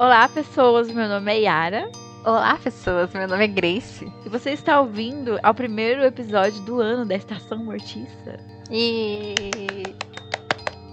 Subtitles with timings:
[0.00, 0.90] Olá, pessoas.
[0.90, 1.92] Meu nome é Yara.
[2.24, 3.12] Olá, pessoas.
[3.12, 4.10] Meu nome é Grace.
[4.24, 8.40] E você está ouvindo ao primeiro episódio do ano da Estação Mortiça.
[8.70, 9.34] E.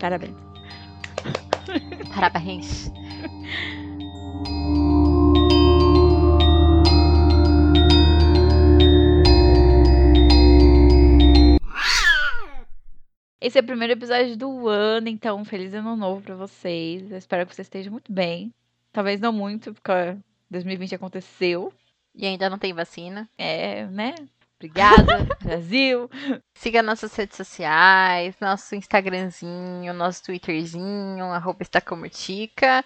[0.02, 0.36] Parabéns.
[2.14, 2.92] Parabéns.
[13.40, 17.10] Esse é o primeiro episódio do ano, então feliz ano novo pra vocês.
[17.10, 18.54] Eu espero que vocês estejam muito bem.
[18.98, 20.18] Talvez não muito, porque
[20.50, 21.72] 2020 aconteceu.
[22.16, 23.30] E ainda não tem vacina.
[23.38, 24.16] É, né?
[24.56, 26.10] Obrigada, Brasil.
[26.56, 32.84] Siga nossas redes sociais, nosso Instagramzinho, nosso Twitterzinho, arroba estacomotica.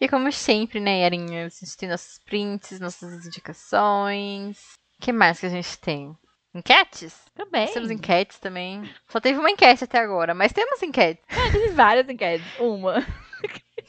[0.00, 4.56] E como sempre, né, Yarinha, a gente tem nossos prints, nossas indicações.
[4.98, 6.16] O que mais que a gente tem?
[6.54, 7.20] Enquetes?
[7.34, 7.66] Também.
[7.66, 8.90] Nós temos enquetes também.
[9.08, 11.22] Só teve uma enquete até agora, mas temos enquetes.
[11.28, 12.46] Ah, teve várias enquetes.
[12.58, 13.06] Uma.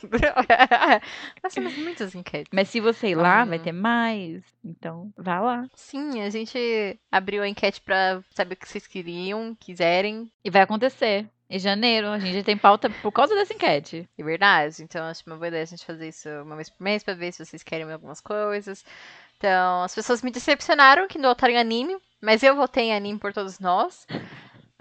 [1.43, 2.49] Nós temos muitas enquetes.
[2.53, 3.47] Mas se você ir lá, Hum.
[3.47, 4.43] vai ter mais.
[4.63, 5.65] Então, vá lá.
[5.75, 10.31] Sim, a gente abriu a enquete pra saber o que vocês queriam, quiserem.
[10.43, 11.27] E vai acontecer.
[11.49, 14.09] Em janeiro, a gente já tem pauta por causa dessa enquete.
[14.17, 14.81] É verdade.
[14.83, 17.33] Então, acho uma boa ideia a gente fazer isso uma vez por mês pra ver
[17.33, 18.85] se vocês querem algumas coisas.
[19.37, 23.19] Então, as pessoas me decepcionaram que não votaram em anime, mas eu votei em anime
[23.19, 24.07] por todos nós.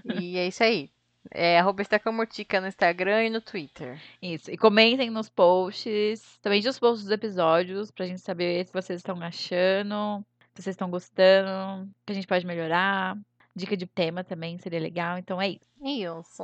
[0.04, 0.90] E é isso aí.
[1.30, 4.00] É arroba estacamortica no Instagram e no Twitter.
[4.22, 4.50] Isso.
[4.50, 6.38] E comentem nos posts.
[6.40, 10.90] Também nos posts dos episódios, pra gente saber se vocês estão achando, se vocês estão
[10.90, 13.18] gostando, o que a gente pode melhorar.
[13.54, 15.18] Dica de tema também seria legal.
[15.18, 15.70] Então é isso.
[15.82, 16.42] Isso.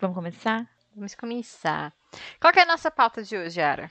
[0.00, 0.68] Vamos começar?
[0.94, 1.92] Vamos começar.
[2.40, 3.90] Qual que é a nossa pauta de hoje, Yara?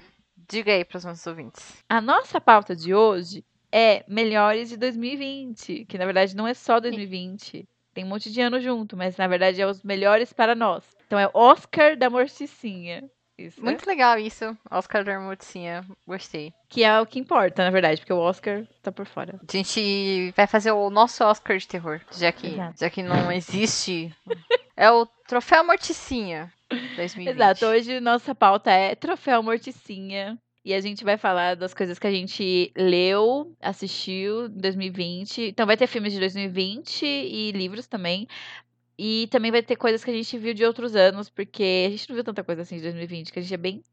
[0.50, 1.84] Diga aí pros nossos ouvintes.
[1.90, 6.80] A nossa pauta de hoje é melhores de 2020, que na verdade não é só
[6.80, 7.68] 2020.
[7.94, 10.84] Tem um monte de ano junto, mas na verdade é os melhores para nós.
[11.06, 13.04] Então é Oscar da Morticinha.
[13.38, 13.72] Isso, né?
[13.72, 14.56] Muito legal isso.
[14.70, 15.84] Oscar da Morticinha.
[16.06, 16.54] Gostei.
[16.70, 19.40] Que é o que importa, na verdade, porque o Oscar tá por fora.
[19.42, 22.80] A gente vai fazer o nosso Oscar de terror, já que, Exato.
[22.80, 24.14] já que não existe.
[24.78, 26.52] É o Troféu Morticinha
[26.96, 27.28] 2020.
[27.28, 30.38] Exato, hoje nossa pauta é Troféu Morticinha.
[30.64, 35.42] E a gente vai falar das coisas que a gente leu, assistiu em 2020.
[35.50, 38.28] Então vai ter filmes de 2020 e livros também.
[38.98, 42.08] E também vai ter coisas que a gente viu de outros anos, porque a gente
[42.10, 43.84] não viu tanta coisa assim de 2020, que a gente é bem,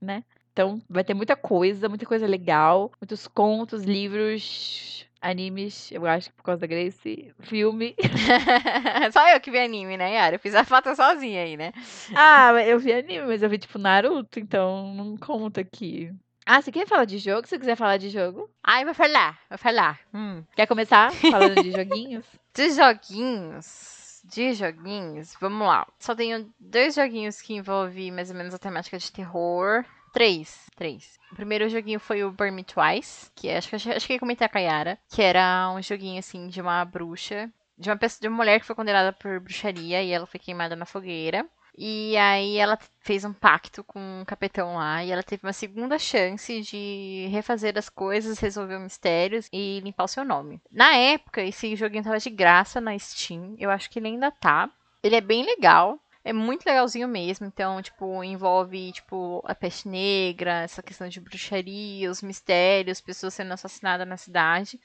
[0.00, 0.22] né?
[0.52, 6.36] Então vai ter muita coisa, muita coisa legal, muitos contos, livros, animes, eu acho que
[6.36, 7.94] por causa da Grace, filme.
[9.12, 10.36] Só eu que vi anime, né, Yara?
[10.36, 11.72] Eu fiz a pauta sozinha aí, né?
[12.14, 16.12] Ah, eu vi anime, mas eu vi tipo Naruto, então não conta aqui.
[16.44, 17.46] Ah, você quer falar de jogo?
[17.46, 18.50] Se você quiser falar de jogo.
[18.64, 20.00] Ai, vou falar, vou falar.
[20.12, 20.42] Hum.
[20.56, 22.26] Quer começar falando de joguinhos?
[22.52, 24.20] De joguinhos.
[24.24, 25.86] De joguinhos, vamos lá.
[25.98, 29.84] Só tenho dois joguinhos que envolvem mais ou menos a temática de terror.
[30.12, 30.66] Três.
[30.76, 31.18] Três.
[31.30, 34.18] O primeiro joguinho foi o Burn Me Twice, que é- acho que, acho que eu
[34.18, 38.20] comentei com a Yara, que era um joguinho assim de uma bruxa, de uma pessoa,
[38.20, 41.46] de uma mulher que foi condenada por bruxaria e ela foi queimada na fogueira.
[41.76, 45.98] E aí ela fez um pacto com o capitão lá e ela teve uma segunda
[45.98, 50.60] chance de refazer as coisas, resolver mistérios e limpar o seu nome.
[50.70, 53.56] Na época, esse joguinho tava de graça na Steam.
[53.58, 54.68] Eu acho que ele ainda tá.
[55.02, 55.98] Ele é bem legal.
[56.24, 57.46] É muito legalzinho mesmo.
[57.46, 63.52] Então, tipo, envolve, tipo, a peste negra, essa questão de bruxaria, os mistérios, pessoas sendo
[63.52, 64.78] assassinadas na cidade.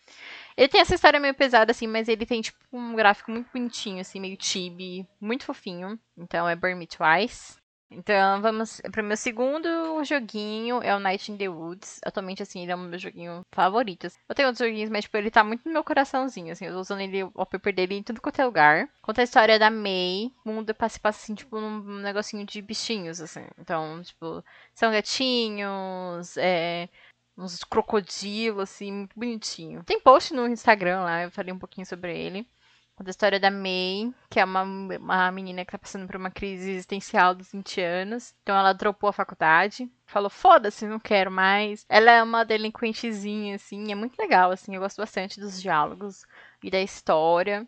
[0.55, 4.01] Ele tem essa história meio pesada, assim, mas ele tem, tipo, um gráfico muito bonitinho,
[4.01, 5.99] assim, meio chibi, muito fofinho.
[6.17, 7.57] Então é Burn Me Twice.
[7.89, 11.99] Então, vamos para o meu segundo joguinho, é o Night in the Woods.
[12.05, 14.07] Atualmente, assim, ele é o meu joguinho favorito.
[14.27, 16.65] Eu tenho outros joguinhos, mas, tipo, ele tá muito no meu coraçãozinho, assim.
[16.65, 18.89] Eu tô usando ele, o wallpaper dele em tudo quanto é lugar.
[19.01, 20.31] Conta a história da May.
[20.43, 23.45] O mundo passa, passa assim, tipo, num negocinho de bichinhos, assim.
[23.57, 24.43] Então, tipo,
[24.73, 26.89] são gatinhos, é
[27.37, 29.83] uns crocodilos, assim, muito bonitinho.
[29.83, 32.47] Tem post no Instagram lá, eu falei um pouquinho sobre ele.
[32.97, 36.31] Conta a história da May, que é uma, uma menina que tá passando por uma
[36.31, 38.33] crise existencial dos 20 anos.
[38.41, 39.87] Então ela dropou a faculdade.
[40.07, 41.85] Falou, foda-se, não quero mais.
[41.87, 44.73] Ela é uma delinquentezinha, assim, é muito legal, assim.
[44.73, 46.25] Eu gosto bastante dos diálogos
[46.63, 47.67] e da história.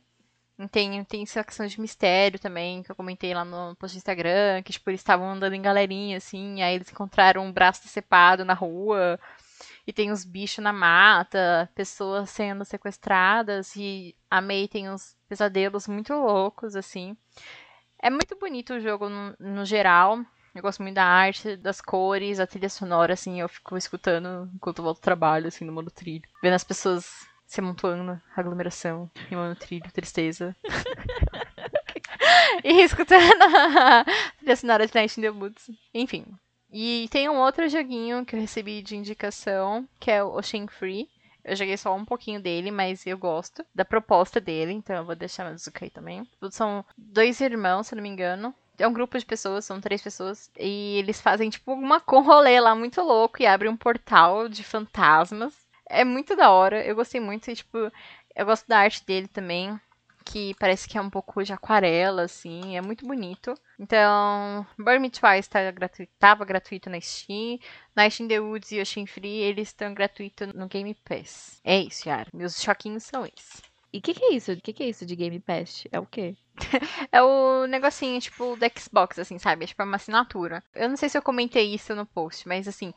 [0.72, 4.64] Tem, tem essa questão de mistério também, que eu comentei lá no post do Instagram,
[4.64, 8.54] que, tipo, eles estavam andando em galerinha, assim, aí eles encontraram um braço decepado na
[8.54, 9.18] rua,
[9.86, 15.88] e tem os bichos na mata, pessoas sendo sequestradas, e a May tem uns pesadelos
[15.88, 17.16] muito loucos, assim.
[18.02, 20.20] É muito bonito o jogo no, no geral.
[20.56, 24.80] Eu gosto muito da arte, das cores, a trilha sonora, assim, eu fico escutando enquanto
[24.80, 26.28] eu volto ao trabalho, assim, no modo trilho.
[26.42, 30.56] Vendo as pessoas se amontoando, aglomeração, rimando trilho, tristeza.
[32.64, 34.06] e escutando a
[34.38, 35.70] trilha sonora de Night in the Woods.
[35.94, 36.26] Enfim,
[36.71, 41.10] E tem um outro joguinho que eu recebi de indicação, que é o Ocean Free.
[41.44, 45.16] Eu joguei só um pouquinho dele, mas eu gosto da proposta dele, então eu vou
[45.16, 46.27] deixar Zuka aí também.
[46.51, 48.54] São dois irmãos, se não me engano.
[48.77, 50.51] É um grupo de pessoas, são três pessoas.
[50.57, 54.63] E eles fazem, tipo, uma com rolê lá muito louco e abrem um portal de
[54.63, 55.54] fantasmas.
[55.89, 57.50] É muito da hora, eu gostei muito.
[57.50, 57.92] E, tipo,
[58.36, 59.80] eu gosto da arte dele também
[60.30, 63.56] que parece que é um pouco de aquarela, assim, é muito bonito.
[63.80, 65.60] Então, Burn Me Twice tá
[66.20, 67.58] tava gratuito na Steam.
[67.96, 71.60] Night in the Woods e Ocean Free, eles estão gratuitos no Game Pass.
[71.64, 72.30] É isso, Yara.
[72.34, 73.62] Meus choquinhos são esses.
[73.92, 74.52] E o que, que é isso?
[74.52, 75.88] O que, que é isso de Game Pass?
[75.92, 76.36] É o quê?
[77.12, 79.64] é o negocinho, tipo, do Xbox, assim, sabe?
[79.64, 80.64] É tipo uma assinatura.
[80.74, 82.94] Eu não sei se eu comentei isso no post, mas assim,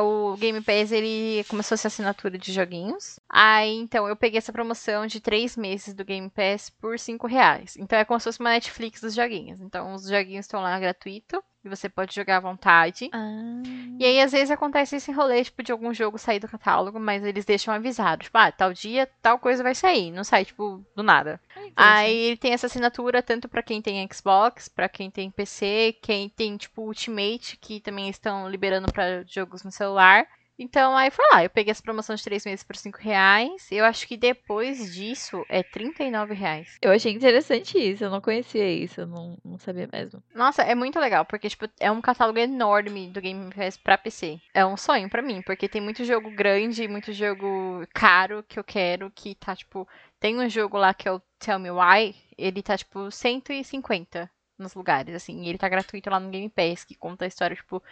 [0.00, 3.18] o Game Pass, ele começou a ser assinatura de joguinhos.
[3.28, 7.76] Aí, então, eu peguei essa promoção de três meses do Game Pass por cinco reais.
[7.76, 9.60] Então, é como se fosse uma Netflix dos joguinhos.
[9.60, 11.42] Então, os joguinhos estão lá gratuito.
[11.64, 13.08] E você pode jogar à vontade.
[13.12, 13.62] Ah.
[13.96, 17.22] E aí, às vezes, acontece esse rolê, tipo, de algum jogo sair do catálogo, mas
[17.24, 18.24] eles deixam avisado.
[18.24, 20.10] Tipo, ah, tal dia, tal coisa vai sair.
[20.10, 21.40] Não sai, tipo, do nada.
[21.76, 22.91] Aí ele tem essa assinatura
[23.24, 28.08] tanto para quem tem Xbox, para quem tem PC, quem tem, tipo, Ultimate, que também
[28.08, 30.26] estão liberando para jogos no celular.
[30.58, 33.66] Então, aí foi lá, eu peguei essa promoção de 3 meses por 5 reais.
[33.70, 36.78] Eu acho que depois disso é 39 reais.
[36.80, 40.22] Eu achei interessante isso, eu não conhecia isso, eu não, não sabia mesmo.
[40.34, 44.38] Nossa, é muito legal, porque, tipo, é um catálogo enorme do Game Pass pra PC.
[44.54, 48.64] É um sonho para mim, porque tem muito jogo grande, muito jogo caro que eu
[48.64, 49.88] quero, que tá, tipo...
[50.22, 54.72] Tem um jogo lá que é o Tell Me Why, ele tá, tipo, 150 nos
[54.72, 57.82] lugares, assim, e ele tá gratuito lá no Game Pass, que conta a história, tipo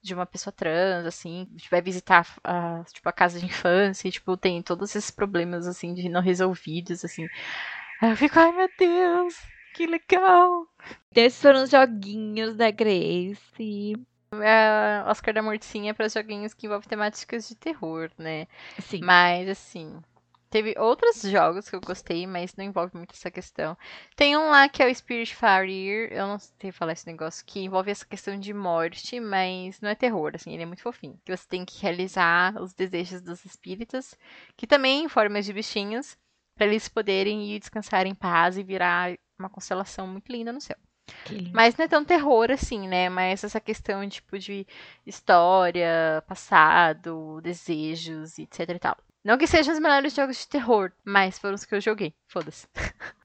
[0.00, 4.34] de uma pessoa trans, assim, vai visitar a, tipo, a casa de infância e, tipo,
[4.34, 7.28] tem todos esses problemas, assim, de não resolvidos, assim.
[8.00, 9.38] Aí eu fico, ai meu Deus,
[9.74, 10.66] que legal!
[11.10, 13.94] Então, esses foram os joguinhos da Grace.
[14.42, 18.48] É, Oscar da Mortinha para joguinhos que envolvem temáticas de terror, né?
[18.80, 19.00] Sim.
[19.02, 20.00] Mas, assim,
[20.54, 23.76] Teve outros jogos que eu gostei, mas não envolve muito essa questão.
[24.14, 27.58] Tem um lá que é o Spirit Farir, eu não sei falar esse negócio, que
[27.58, 31.20] envolve essa questão de morte, mas não é terror, assim, ele é muito fofinho.
[31.24, 34.14] Que você tem que realizar os desejos dos espíritos,
[34.56, 36.16] que também em formas de bichinhos,
[36.54, 40.76] para eles poderem ir descansar em paz e virar uma constelação muito linda no céu.
[41.52, 43.08] Mas não é tão terror assim, né?
[43.08, 44.64] Mas essa questão, tipo, de
[45.04, 48.96] história, passado, desejos, etc e tal.
[49.24, 52.14] Não que sejam os melhores jogos de terror, mas foram os que eu joguei.
[52.28, 52.68] Foda-se.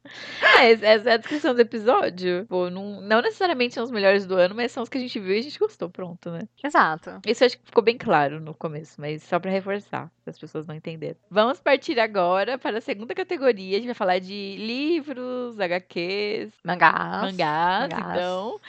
[0.58, 2.46] É, essa é a descrição do episódio.
[2.48, 5.20] Pô, não, não necessariamente são os melhores do ano, mas são os que a gente
[5.20, 5.88] viu e a gente gostou.
[5.88, 6.48] Pronto, né?
[6.64, 7.22] Exato.
[7.28, 10.66] Isso acho que ficou bem claro no começo, mas só para reforçar, para as pessoas
[10.66, 11.16] não entenderem.
[11.30, 13.78] Vamos partir agora para a segunda categoria.
[13.78, 18.16] A gente vai falar de livros, HQs, mangás, mangás, mangás.
[18.16, 18.60] então,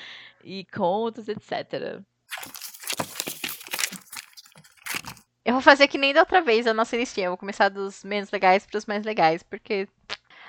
[0.45, 2.03] e contos, etc.
[5.51, 7.27] Eu vou fazer que nem da outra vez a nossa listinha.
[7.27, 9.89] Eu vou começar dos menos legais para os mais legais, porque.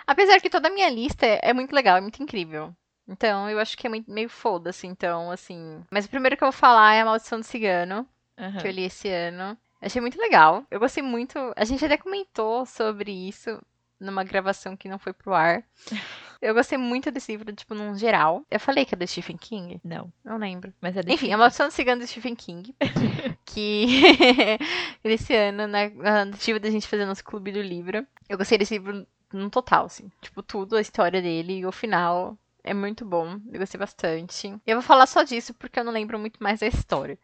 [0.06, 2.71] Apesar que toda a minha lista é muito legal, é muito incrível.
[3.07, 5.83] Então, eu acho que é muito, meio foda-se, então, assim.
[5.89, 8.07] Mas o primeiro que eu vou falar é a Maldição do Cigano,
[8.38, 8.57] uhum.
[8.57, 9.57] que eu li esse ano.
[9.81, 10.63] Achei muito legal.
[10.69, 11.51] Eu gostei muito.
[11.56, 13.59] A gente até comentou sobre isso
[14.00, 15.63] numa gravação que não foi pro ar.
[16.41, 18.43] Eu gostei muito desse livro, tipo, num geral.
[18.49, 19.79] Eu falei que é do Stephen King?
[19.83, 20.11] Não.
[20.25, 20.73] Não lembro.
[20.81, 22.75] Mas é do Enfim, A Maldição do Cigano do Stephen King.
[23.45, 23.85] que
[25.03, 28.74] esse ano, na, na tentativa da gente fazer nosso clube do livro, eu gostei desse
[28.74, 30.12] livro no total, assim.
[30.19, 32.36] Tipo, tudo, a história dele e o final.
[32.63, 34.55] É muito bom, eu gostei bastante.
[34.67, 37.17] Eu vou falar só disso porque eu não lembro muito mais da história.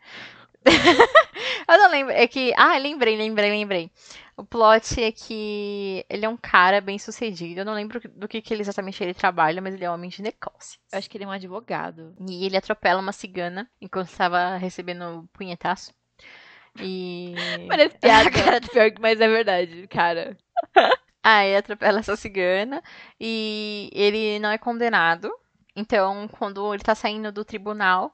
[1.67, 2.13] eu não lembro.
[2.13, 2.53] É que.
[2.55, 3.91] Ah, lembrei, lembrei, lembrei.
[4.35, 7.61] O plot é que ele é um cara bem sucedido.
[7.61, 10.09] Eu não lembro do que, que ele, exatamente ele trabalha, mas ele é um homem
[10.09, 10.79] de negócios.
[10.91, 12.15] Eu acho que ele é um advogado.
[12.29, 15.91] E ele atropela uma cigana enquanto estava recebendo punhetaço.
[16.79, 17.33] E.
[17.67, 20.37] Parece piada, cara, pior que mas é verdade, cara.
[21.23, 22.83] ah, ele atropela essa cigana
[23.19, 25.31] e ele não é condenado.
[25.75, 28.13] Então, quando ele tá saindo do tribunal,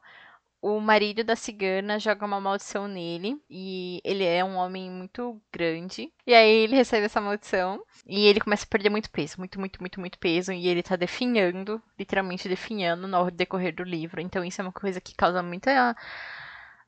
[0.63, 6.09] o marido da cigana joga uma maldição nele e ele é um homem muito grande.
[6.25, 9.81] E aí ele recebe essa maldição e ele começa a perder muito peso, muito, muito,
[9.81, 10.53] muito, muito peso.
[10.53, 14.21] E ele tá definhando, literalmente definhando no decorrer do livro.
[14.21, 15.91] Então isso é uma coisa que causa muita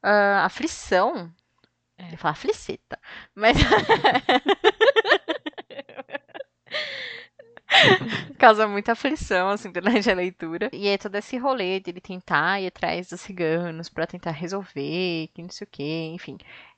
[0.01, 1.29] uh, aflição.
[1.97, 2.13] É.
[2.13, 2.97] Eu falo afliceta,
[3.35, 3.57] mas.
[8.37, 10.69] Causa muita aflição, assim, durante a leitura.
[10.73, 15.29] E é todo esse rolê de ele tentar ir atrás dos ciganos para tentar resolver,
[15.33, 16.37] que não sei o que, enfim.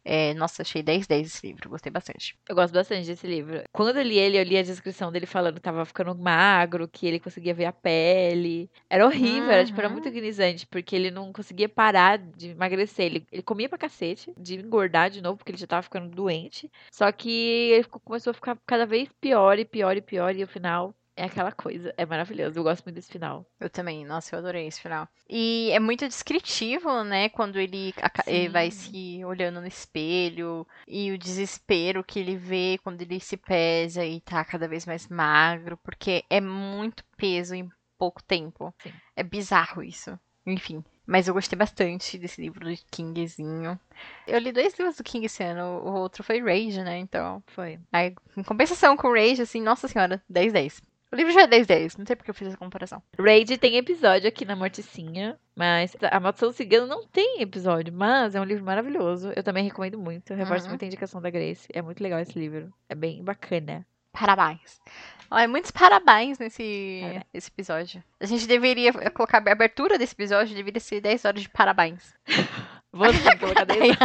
[0.09, 2.37] É, nossa, achei 10 10 esse livro, gostei bastante.
[2.49, 3.61] Eu gosto bastante desse livro.
[3.73, 7.05] Quando eu li ele, eu li a descrição dele falando que tava ficando magro, que
[7.05, 8.71] ele conseguia ver a pele.
[8.89, 10.11] Era horrível, era, tipo, era muito Uhum.
[10.15, 13.05] agonizante, porque ele não conseguia parar de emagrecer.
[13.05, 16.71] Ele, ele comia pra cacete, de engordar de novo, porque ele já tava ficando doente.
[16.89, 17.29] Só que
[17.73, 21.25] ele começou a ficar cada vez pior e pior e pior, e o final é
[21.25, 21.93] aquela coisa.
[21.97, 22.57] É maravilhoso.
[22.57, 23.45] Eu gosto muito desse final.
[23.59, 25.07] Eu também, nossa, eu adorei esse final.
[25.27, 27.27] E é muito descritivo, né?
[27.29, 27.93] Quando ele,
[28.27, 33.35] ele vai se olhando no espelho e o desespero que ele vê quando ele se
[33.35, 38.73] pesa e tá cada vez mais magro, porque é muito peso em pouco tempo.
[38.83, 38.93] Sim.
[39.15, 40.17] É bizarro isso.
[40.45, 40.83] Enfim.
[41.05, 43.79] Mas eu gostei bastante desse livro do Kingzinho.
[44.27, 46.99] Eu li dois livros do King esse ano, o outro foi Rage, né?
[46.99, 47.79] Então, Foi.
[47.91, 50.81] aí, em compensação com Rage, assim, nossa senhora, 10 10.
[51.11, 53.01] O livro já é 10 10, não sei porque eu fiz essa comparação.
[53.17, 58.41] Raid tem episódio aqui na Morticinha, mas A Maldição Cigana não tem episódio, mas é
[58.41, 59.31] um livro maravilhoso.
[59.35, 60.33] Eu também recomendo muito.
[60.33, 60.71] Reforço Uhum.
[60.71, 61.67] muito a indicação da Grace.
[61.73, 62.73] É muito legal esse livro.
[62.89, 63.85] É bem bacana.
[64.11, 64.81] Parabéns.
[65.29, 67.23] Olha, muitos parabéns nesse Parabéns.
[67.33, 68.03] esse episódio.
[68.19, 72.13] A gente deveria colocar a abertura desse episódio, deveria ser 10 horas de parabéns.
[72.91, 73.95] Vou sim colocar 10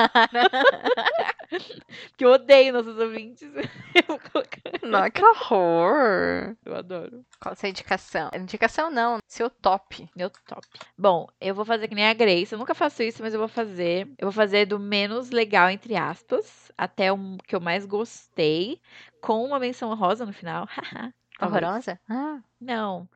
[2.09, 3.51] porque eu odeio nossos ouvintes.
[3.95, 4.61] Eu vou colocar.
[4.83, 6.57] Não, que horror.
[6.65, 7.25] Eu adoro.
[7.39, 8.31] Qual a sua indicação?
[8.35, 10.09] Indicação não, seu top.
[10.17, 10.67] Meu top.
[10.97, 12.53] Bom, eu vou fazer que nem a Grace.
[12.53, 14.07] Eu nunca faço isso, mas eu vou fazer.
[14.19, 18.81] Eu vou fazer do menos legal, entre aspas, até o que eu mais gostei,
[19.21, 20.67] com uma menção rosa no final.
[21.41, 21.99] Horrorosa?
[22.09, 23.09] Ah, Não.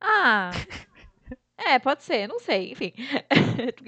[0.00, 0.50] Ah.
[1.64, 2.92] É, pode ser, não sei, enfim.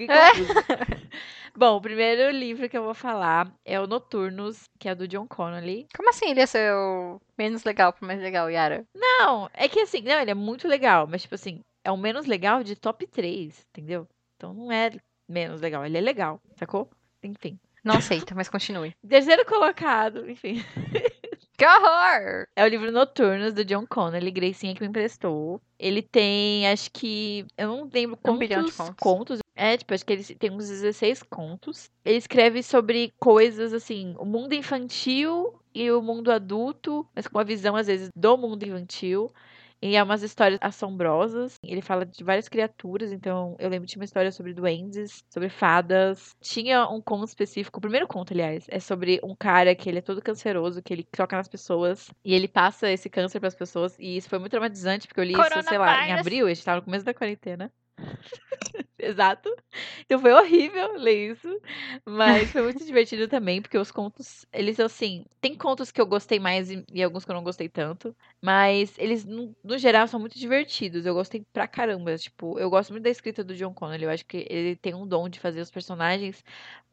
[0.07, 1.15] É.
[1.57, 5.27] Bom, o primeiro livro que eu vou falar é o Noturnos, que é do John
[5.27, 5.87] Connolly.
[5.95, 8.85] como assim ele ia ser o menos legal pro mais legal, Yara?
[8.93, 12.25] Não, é que assim, não, ele é muito legal, mas tipo assim, é o menos
[12.25, 14.07] legal de top 3, entendeu?
[14.35, 14.91] Então não é
[15.27, 16.89] menos legal, ele é legal, sacou?
[17.23, 17.57] Enfim.
[17.83, 18.95] Não aceito, mas continue.
[19.07, 20.63] Terceiro colocado, enfim.
[21.57, 22.47] Que horror!
[22.55, 25.61] É o livro Noturnos do John Connolly, Gracinha que me emprestou.
[25.79, 27.45] Ele tem, acho que.
[27.57, 28.95] Eu não lembro Um quantos bilhão de contos.
[28.99, 29.39] contos.
[29.55, 31.89] É, tipo, acho que ele tem uns 16 contos.
[32.03, 37.43] Ele escreve sobre coisas assim, o mundo infantil e o mundo adulto, mas com uma
[37.45, 39.31] visão, às vezes, do mundo infantil.
[39.81, 41.55] E é umas histórias assombrosas.
[41.63, 46.35] Ele fala de várias criaturas, então eu lembro de uma história sobre duendes, sobre fadas.
[46.41, 50.01] Tinha um conto específico, o primeiro conto, aliás, é sobre um cara que ele é
[50.01, 53.95] todo canceroso, que ele toca nas pessoas e ele passa esse câncer pras pessoas.
[53.99, 56.65] E isso foi muito traumatizante, porque eu li isso, sei lá, em abril, a gente
[56.65, 57.71] tava no começo da quarentena.
[59.05, 59.55] Exato.
[60.05, 61.61] Então foi horrível ler isso.
[62.05, 66.39] Mas foi muito divertido também, porque os contos, eles assim, tem contos que eu gostei
[66.39, 68.15] mais e, e alguns que eu não gostei tanto.
[68.41, 71.05] Mas eles, no, no geral, são muito divertidos.
[71.05, 72.17] Eu gostei pra caramba.
[72.17, 74.05] Tipo, eu gosto muito da escrita do John Connolly.
[74.05, 76.43] Eu acho que ele tem um dom de fazer os personagens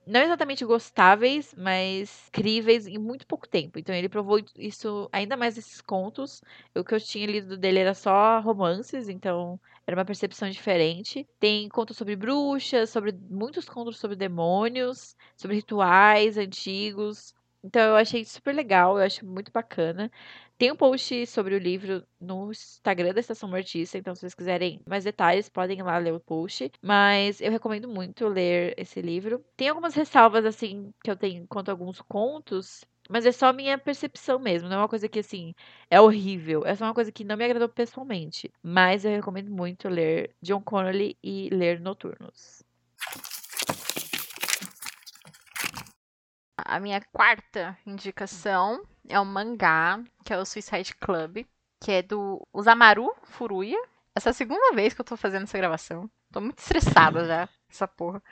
[0.07, 3.79] não exatamente gostáveis, mas críveis em muito pouco tempo.
[3.79, 6.43] Então ele provou isso ainda mais nesses contos.
[6.75, 11.27] O que eu tinha lido dele era só romances, então era uma percepção diferente.
[11.39, 17.35] Tem contos sobre bruxas, sobre muitos contos sobre demônios, sobre rituais antigos.
[17.65, 20.11] Então eu achei super legal, eu acho muito bacana.
[20.59, 24.81] Tem um post sobre o livro no Instagram da Estação Mortista, então se vocês quiserem
[24.87, 26.71] mais detalhes, podem ir lá ler o post.
[26.81, 29.45] Mas eu recomendo muito ler esse livro.
[29.57, 33.53] Tem algumas ressalvas, assim, que eu tenho quanto a alguns contos, mas é só a
[33.53, 34.69] minha percepção mesmo.
[34.69, 35.55] Não é uma coisa que, assim,
[35.91, 36.65] é horrível.
[36.65, 38.51] É só uma coisa que não me agradou pessoalmente.
[38.63, 42.63] Mas eu recomendo muito ler John Connolly e ler Noturnos.
[46.57, 51.45] A minha quarta indicação é um mangá, que é o Suicide Club,
[51.81, 53.79] que é do Usamaru Furuya.
[54.15, 56.09] Essa é a segunda vez que eu tô fazendo essa gravação.
[56.33, 58.23] Tô muito estressada já, essa porra.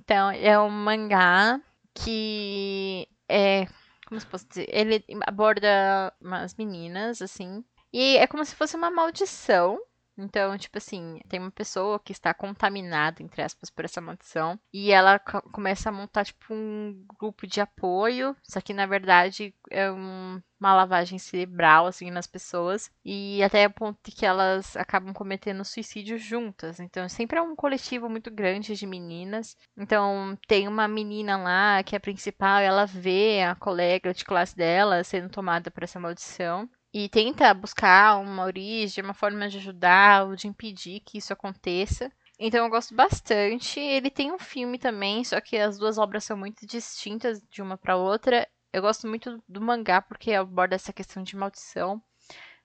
[0.00, 1.60] então, é um mangá
[1.94, 3.66] que é.
[4.06, 4.66] Como se posso dizer?
[4.68, 7.64] Ele aborda umas meninas, assim.
[7.92, 9.78] E é como se fosse uma maldição.
[10.22, 14.58] Então, tipo assim, tem uma pessoa que está contaminada, entre aspas, por essa maldição.
[14.72, 18.36] E ela co- começa a montar, tipo, um grupo de apoio.
[18.42, 22.90] Só que, na verdade, é um- uma lavagem cerebral, assim, nas pessoas.
[23.04, 26.78] E até o ponto de que elas acabam cometendo suicídio juntas.
[26.80, 29.56] Então, sempre é um coletivo muito grande de meninas.
[29.76, 34.54] Então, tem uma menina lá que é a principal, ela vê a colega de classe
[34.56, 40.26] dela sendo tomada por essa maldição e tenta buscar uma origem, uma forma de ajudar
[40.26, 42.10] ou de impedir que isso aconteça.
[42.38, 43.78] Então eu gosto bastante.
[43.78, 47.76] Ele tem um filme também, só que as duas obras são muito distintas de uma
[47.76, 48.48] para outra.
[48.72, 52.02] Eu gosto muito do mangá porque aborda essa questão de maldição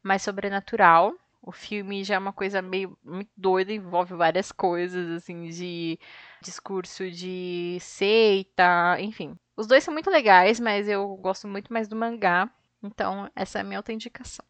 [0.02, 1.14] mais sobrenatural.
[1.42, 6.00] O filme já é uma coisa meio muito doida, envolve várias coisas, assim, de
[6.42, 9.38] discurso de seita, enfim.
[9.56, 12.50] Os dois são muito legais, mas eu gosto muito mais do mangá.
[12.86, 14.46] Então, essa é a minha outra indicação.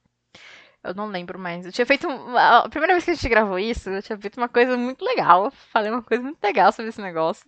[0.84, 1.66] Eu não lembro mais.
[1.66, 2.08] Eu tinha feito.
[2.08, 5.50] A primeira vez que a gente gravou isso, eu tinha feito uma coisa muito legal.
[5.50, 7.46] Falei uma coisa muito legal sobre esse negócio.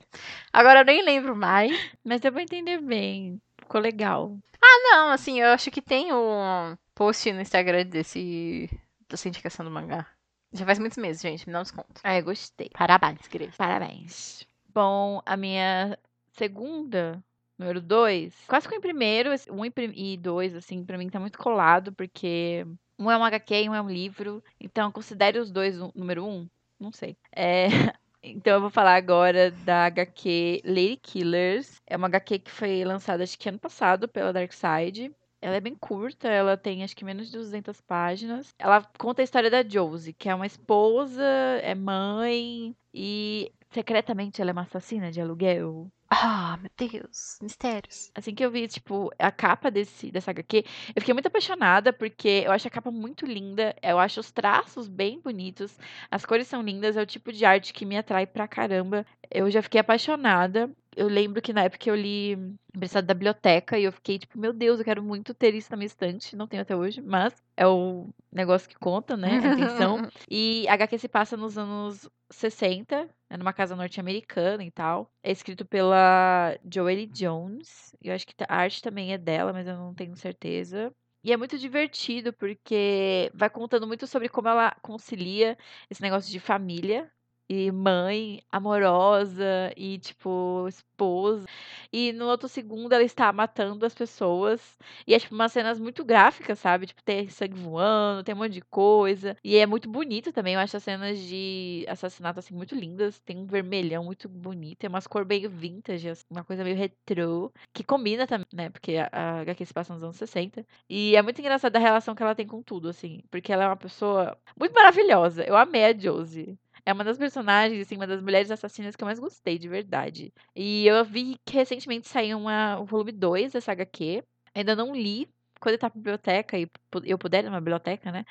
[0.51, 1.71] Agora eu nem lembro mais.
[2.03, 3.39] Mas deu pra entender bem.
[3.59, 4.35] Ficou legal.
[4.59, 8.67] Ah, não, assim, eu acho que tem um post no Instagram desse.
[9.07, 10.07] dessa indicação do mangá.
[10.51, 11.45] Já faz muitos meses, gente.
[11.45, 12.01] Me dá um desconto.
[12.03, 12.71] Ah, eu gostei.
[12.73, 13.55] Parabéns, Grace.
[13.55, 14.47] Parabéns.
[14.73, 15.97] Bom, a minha
[16.31, 17.23] segunda,
[17.57, 21.91] número dois, quase que em primeiro, um e dois, assim, pra mim tá muito colado,
[21.93, 22.65] porque
[22.99, 24.43] um é um HQ e um é um livro.
[24.59, 26.47] Então, considere os dois um, número um?
[26.79, 27.17] Não sei.
[27.35, 27.67] É,
[28.21, 31.81] então, eu vou falar agora da HQ Lady Killers.
[31.85, 35.11] É uma HQ que foi lançada, acho que ano passado, pela Dark Side.
[35.39, 38.55] Ela é bem curta, ela tem acho que menos de 200 páginas.
[38.57, 41.23] Ela conta a história da Josie, que é uma esposa,
[41.61, 45.91] é mãe e secretamente ela é uma assassina de aluguel.
[46.09, 48.09] Ah, meu Deus, mistérios.
[48.15, 50.63] Assim que eu vi, tipo, a capa desse, dessa HQ,
[50.95, 54.87] eu fiquei muito apaixonada, porque eu acho a capa muito linda, eu acho os traços
[54.87, 55.77] bem bonitos,
[56.09, 59.05] as cores são lindas, é o tipo de arte que me atrai pra caramba.
[59.29, 60.71] Eu já fiquei apaixonada.
[60.97, 62.31] Eu lembro que na época eu li
[62.75, 65.77] emprestado da biblioteca e eu fiquei tipo, meu Deus, eu quero muito ter isso na
[65.77, 66.35] minha estante.
[66.35, 69.37] Não tenho até hoje, mas é o negócio que conta, né?
[69.37, 70.01] A intenção.
[70.27, 75.11] e a HQ se passa nos anos 60, é numa casa norte-americana e tal.
[75.21, 77.95] É escrito pela Joelle Jones.
[78.01, 80.91] Eu acho que a arte também é dela, mas eu não tenho certeza.
[81.23, 85.55] E é muito divertido porque vai contando muito sobre como ela concilia
[85.91, 87.11] esse negócio de família
[87.49, 91.45] e mãe amorosa e, tipo, esposa.
[91.91, 94.77] E no outro segundo ela está matando as pessoas.
[95.05, 96.87] E é, tipo, umas cenas muito gráficas, sabe?
[96.87, 99.35] Tipo, tem sangue voando, tem um monte de coisa.
[99.43, 100.55] E é muito bonito também.
[100.55, 103.19] Eu acho as cenas de assassinato, assim, muito lindas.
[103.19, 104.83] Tem um vermelhão muito bonito.
[104.83, 107.51] É umas cor meio vintage, assim, uma coisa meio retrô.
[107.73, 108.69] Que combina também, né?
[108.69, 110.65] Porque a, a HQ se passa nos anos 60.
[110.89, 113.21] E é muito engraçada a relação que ela tem com tudo, assim.
[113.31, 115.43] Porque ela é uma pessoa muito maravilhosa.
[115.43, 116.57] Eu amei a Josie.
[116.87, 120.33] É uma das personagens, assim, uma das mulheres assassinas que eu mais gostei, de verdade.
[120.55, 124.23] E eu vi que recentemente saiu uma, o volume 2 dessa HQ.
[124.55, 125.27] Ainda não li.
[125.59, 126.65] Quando eu tá na biblioteca e
[127.03, 128.25] eu puder numa biblioteca, né?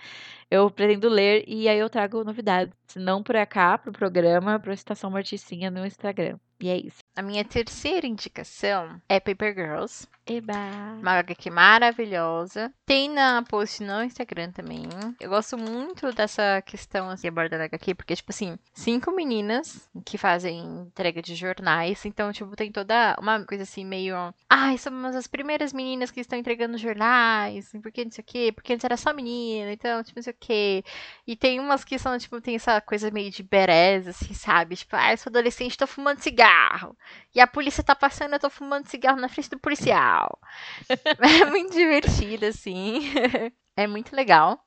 [0.50, 2.74] Eu pretendo ler e aí eu trago novidades.
[2.86, 6.38] Se não por cá, pro programa, pro Estação Morticinha no Instagram.
[6.58, 6.98] E é isso.
[7.14, 10.06] A minha terceira indicação é Paper Girls.
[10.26, 10.54] Eba!
[11.00, 12.72] Uma HQ maravilhosa.
[12.84, 14.88] Tem na post no Instagram também.
[15.20, 20.64] Eu gosto muito dessa questão assim, abordada HQ, porque, tipo assim, cinco meninas que fazem
[20.80, 22.04] entrega de jornais.
[22.04, 24.16] Então, tipo, tem toda uma coisa assim, meio.
[24.48, 27.70] Ai, somos as primeiras meninas que estão entregando jornais.
[27.82, 28.52] Porque não sei o quê.
[28.56, 29.72] Porque antes era só menina.
[29.72, 30.84] Então, tipo, não sei o quê.
[31.26, 34.74] E tem umas que são, tipo, tem essa coisa meio de berez, assim, sabe?
[34.74, 36.96] Tipo, ah, eu sou adolescente, tô fumando cigarro.
[37.34, 40.40] E a polícia tá passando, eu tô fumando cigarro na frente do policial
[41.20, 43.00] é muito divertido, assim.
[43.76, 44.58] é muito legal.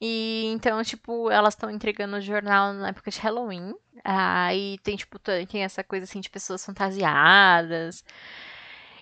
[0.00, 3.74] E então, tipo, elas estão entregando o jornal na época de Halloween.
[4.04, 8.04] Aí ah, tem, tipo, tem essa coisa assim de pessoas fantasiadas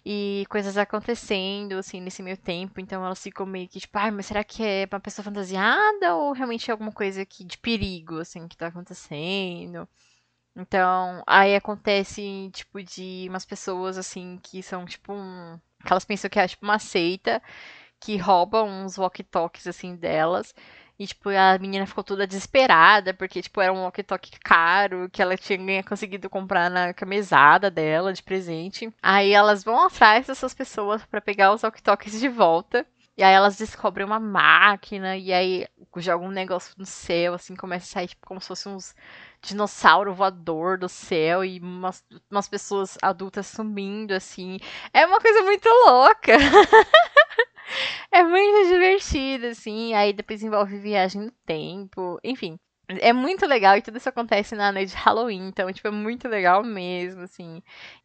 [0.08, 2.80] e coisas acontecendo, assim, nesse meio tempo.
[2.80, 6.32] Então elas ficam meio que, tipo, ai, mas será que é uma pessoa fantasiada ou
[6.32, 9.88] realmente é alguma coisa aqui de perigo, assim, que tá acontecendo?
[10.56, 16.30] Então, aí acontece, tipo, de umas pessoas, assim, que são, tipo, um, que elas pensam
[16.30, 17.42] que é tipo uma seita
[18.00, 20.54] que rouba uns walkie-talkies assim delas.
[20.98, 25.36] E, tipo, a menina ficou toda desesperada, porque, tipo, era um walkie-talkie caro, que ela
[25.36, 28.92] tinha conseguido comprar na camisada dela de presente.
[29.02, 32.86] Aí elas vão atrás dessas pessoas para pegar os walkie-talkies de volta.
[33.18, 37.86] E aí elas descobrem uma máquina, e aí jogam um negócio no céu, assim, começa
[37.86, 38.94] a sair, tipo, como se fosse uns
[39.40, 44.58] dinossauro voador do céu e umas, umas pessoas adultas sumindo, assim.
[44.92, 46.32] É uma coisa muito louca.
[48.10, 49.94] é muito divertido, assim.
[49.94, 52.18] Aí depois envolve viagem no tempo.
[52.24, 55.90] Enfim, é muito legal e tudo isso acontece na noite de Halloween, então, tipo, é
[55.90, 57.62] muito legal mesmo, assim.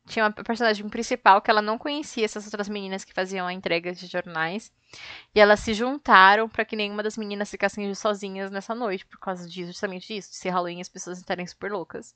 [0.07, 3.93] Tinha uma personagem principal que ela não conhecia essas outras meninas que faziam a entrega
[3.93, 4.71] de jornais.
[5.35, 9.47] E elas se juntaram para que nenhuma das meninas ficassem sozinhas nessa noite, por causa
[9.47, 12.15] disso, justamente disso, de ser Halloween e as pessoas estarem super loucas.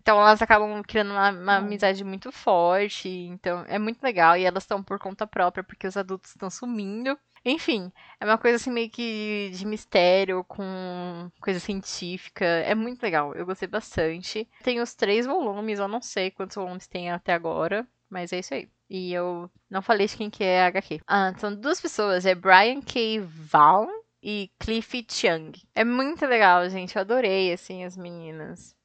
[0.00, 4.36] Então elas acabam criando uma, uma amizade muito forte, então é muito legal.
[4.36, 7.16] E elas estão por conta própria, porque os adultos estão sumindo.
[7.44, 12.44] Enfim, é uma coisa assim meio que de mistério com coisa científica.
[12.44, 14.48] É muito legal, eu gostei bastante.
[14.62, 18.54] Tem os três volumes, eu não sei quantos volumes tem até agora, mas é isso
[18.54, 18.68] aí.
[18.88, 21.00] E eu não falei de quem que é a HQ.
[21.06, 23.20] Ah, são duas pessoas, é Brian K.
[23.20, 23.90] Vaughan
[24.22, 25.52] e Cliff Chung.
[25.74, 26.94] É muito legal, gente.
[26.94, 28.76] Eu adorei, assim, as meninas.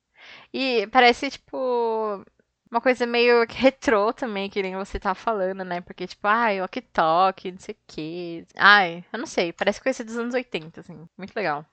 [0.60, 2.26] E parece, tipo,
[2.72, 5.82] uma coisa meio retrô também, que nem você tá falando, né?
[5.82, 8.48] Porque, tipo, ai, walkie talkie, não sei o quê.
[8.56, 11.08] Ai, eu não sei, parece coisa dos anos 80, assim.
[11.16, 11.64] Muito legal.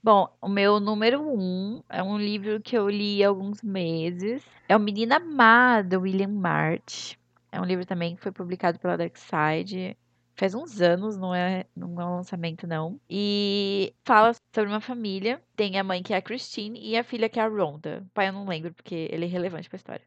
[0.00, 4.40] Bom, o meu número um é um livro que eu li há alguns meses.
[4.68, 7.18] É o Menina Má, do William March.
[7.50, 9.96] É um livro também que foi publicado pela Dark Side
[10.38, 13.00] faz uns anos, não é, não é um lançamento, não.
[13.10, 15.42] E fala sobre uma família.
[15.58, 18.04] Tem a mãe que é a Christine e a filha que é a Rhonda.
[18.06, 20.04] O pai eu não lembro, porque ele é relevante pra história.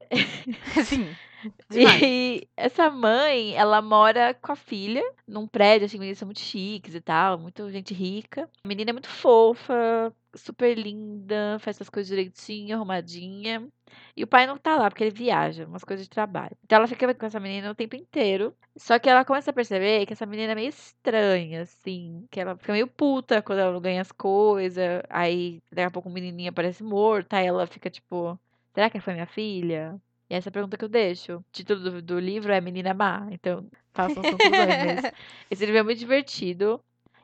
[0.86, 1.16] Sim.
[1.70, 6.94] E essa mãe, ela mora com a filha num prédio, assim, eles são muito chiques
[6.94, 8.48] e tal, muito gente rica.
[8.64, 13.68] A menina é muito fofa, super linda, faz as coisas direitinho, arrumadinha.
[14.16, 16.56] E o pai não tá lá, porque ele viaja, umas coisas de trabalho.
[16.64, 18.54] Então ela fica com essa menina o tempo inteiro.
[18.76, 22.26] Só que ela começa a perceber que essa menina é meio estranha, assim.
[22.30, 24.67] Que ela fica meio puta quando ela não ganha as coisas.
[25.08, 27.32] Aí, daqui a pouco o menininho aparece morto.
[27.34, 28.38] Aí ela fica tipo:
[28.74, 30.00] será que foi minha filha?
[30.30, 31.36] E essa é a pergunta que eu deixo.
[31.38, 33.26] O título do, do livro é Menina Má.
[33.30, 35.12] Então, façam conclusões.
[35.50, 36.80] Esse livro é muito divertido.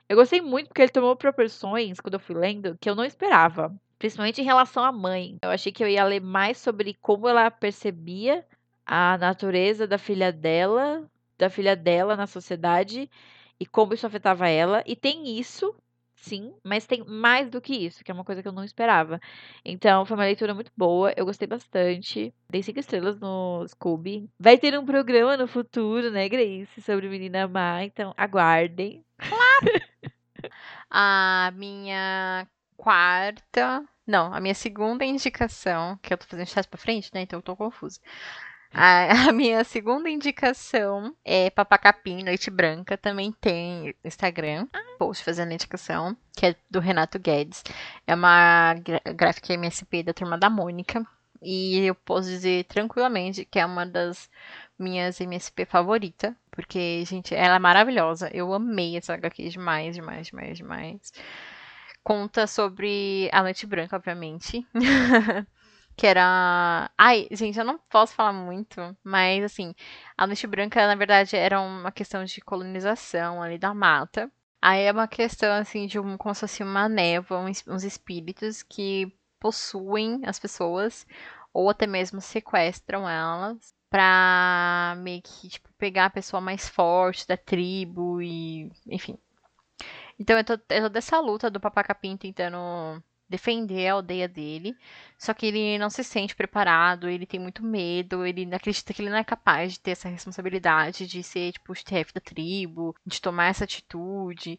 [0.08, 3.74] Eu gostei muito porque ele tomou proporções, quando eu fui lendo, que eu não esperava.
[3.98, 5.36] Principalmente em relação à mãe.
[5.42, 8.44] Eu achei que eu ia ler mais sobre como ela percebia
[8.86, 13.10] a natureza da filha dela, da filha dela na sociedade
[13.58, 14.82] e como isso afetava ela.
[14.86, 15.74] E tem isso,
[16.16, 19.20] sim, mas tem mais do que isso, que é uma coisa que eu não esperava.
[19.64, 22.34] Então, foi uma leitura muito boa, eu gostei bastante.
[22.48, 24.28] Dei cinco estrelas no Scooby.
[24.38, 29.04] Vai ter um programa no futuro, né, Grace, sobre Menina Má, então aguardem.
[29.18, 29.84] Claro!
[30.90, 32.46] a minha
[32.76, 33.84] quarta.
[34.06, 37.22] Não, a minha segunda indicação, que eu tô fazendo chat pra frente, né?
[37.22, 37.98] Então eu tô confusa.
[38.74, 42.98] A, a, minha segunda indicação é Papacapim, Noite Branca.
[42.98, 44.66] Também tem Instagram,
[44.98, 47.62] post fazendo indicação, que é do Renato Guedes.
[48.06, 48.74] É uma
[49.14, 51.06] gráfica MSP da turma da Mônica.
[51.40, 54.28] E eu posso dizer tranquilamente que é uma das
[54.78, 56.36] minhas MSP favorita.
[56.50, 58.28] Porque, gente, ela é maravilhosa.
[58.32, 61.12] Eu amei essa HQ demais, demais, demais, demais
[62.04, 64.64] conta sobre a Noite Branca, obviamente.
[65.96, 66.90] que era.
[66.98, 69.74] Ai, gente, eu não posso falar muito, mas assim,
[70.16, 74.30] a Noite Branca, na verdade, era uma questão de colonização ali da mata.
[74.62, 78.62] Aí é uma questão, assim, de um, como se fosse uma névoa, uns, uns espíritos
[78.62, 81.06] que possuem as pessoas,
[81.52, 87.36] ou até mesmo sequestram elas, pra meio que, tipo, pegar a pessoa mais forte da
[87.36, 89.18] tribo e, enfim,
[90.18, 94.76] então tô, eu tô dessa luta do Papacapim tentando defender a aldeia dele.
[95.18, 99.10] Só que ele não se sente preparado, ele tem muito medo, ele acredita que ele
[99.10, 103.20] não é capaz de ter essa responsabilidade de ser, tipo, o chefe da tribo, de
[103.20, 104.58] tomar essa atitude.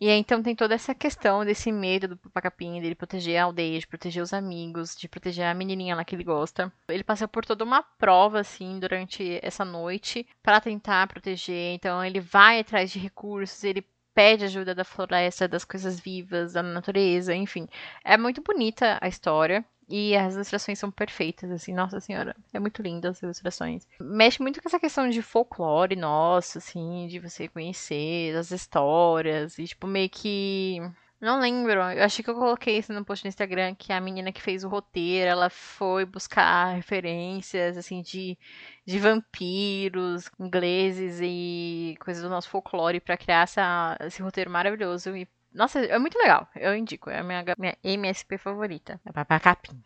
[0.00, 3.80] E aí, então tem toda essa questão desse medo do Papacapim, dele proteger a aldeia,
[3.80, 6.72] de proteger os amigos, de proteger a menininha lá que ele gosta.
[6.88, 11.74] Ele passa por toda uma prova, assim, durante essa noite para tentar proteger.
[11.74, 13.84] Então ele vai atrás de recursos, ele
[14.18, 17.68] pede ajuda da floresta, das coisas vivas, da natureza, enfim.
[18.04, 19.64] É muito bonita a história.
[19.88, 23.86] E as ilustrações são perfeitas, assim, nossa senhora, é muito linda as ilustrações.
[23.98, 29.64] Mexe muito com essa questão de folclore nosso, assim, de você conhecer as histórias, e
[29.64, 30.78] tipo, meio que
[31.20, 31.72] não lembro.
[31.72, 34.64] Eu acho que eu coloquei isso no post no Instagram que a menina que fez
[34.64, 38.38] o roteiro, ela foi buscar referências assim de,
[38.86, 45.28] de vampiros ingleses e coisas do nosso folclore para criar essa, esse roteiro maravilhoso e
[45.52, 46.46] nossa, é muito legal.
[46.54, 49.00] Eu indico, é a minha, minha MSP favorita.
[49.04, 49.82] É Papacapim.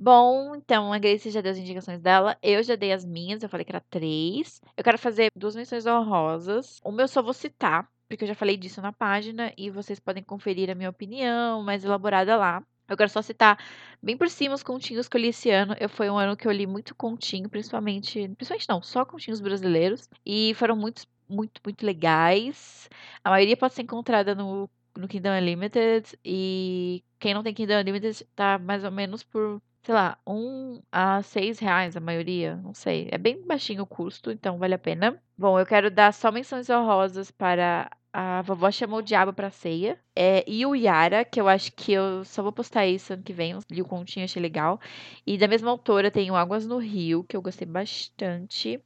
[0.00, 2.38] Bom, então a Grace já deu as indicações dela.
[2.40, 4.62] Eu já dei as minhas, eu falei que era três.
[4.76, 6.80] Eu quero fazer duas menções honrosas.
[6.84, 10.22] Uma eu só vou citar, porque eu já falei disso na página e vocês podem
[10.22, 12.62] conferir a minha opinião mais elaborada lá.
[12.88, 13.58] Eu quero só citar
[14.02, 15.76] bem por cima os continhos que eu li esse ano.
[15.78, 20.08] Eu foi um ano que eu li muito continho, principalmente, principalmente não, só continhos brasileiros
[20.24, 22.88] e foram muito muito muito legais.
[23.22, 28.26] A maioria pode ser encontrada no no Kingdom Unlimited e quem não tem Kingdom Unlimited
[28.34, 33.08] tá mais ou menos por sei lá, um a seis reais a maioria, não sei.
[33.10, 35.22] É bem baixinho o custo, então vale a pena.
[35.36, 39.98] Bom, eu quero dar só menções honrosas para a vovó chamou o diabo pra ceia.
[40.14, 43.32] É, e o Yara, que eu acho que eu só vou postar isso ano que
[43.32, 43.58] vem.
[43.70, 44.80] Li o continho, achei legal.
[45.26, 48.82] E da mesma autora tem o Águas no Rio, que eu gostei bastante.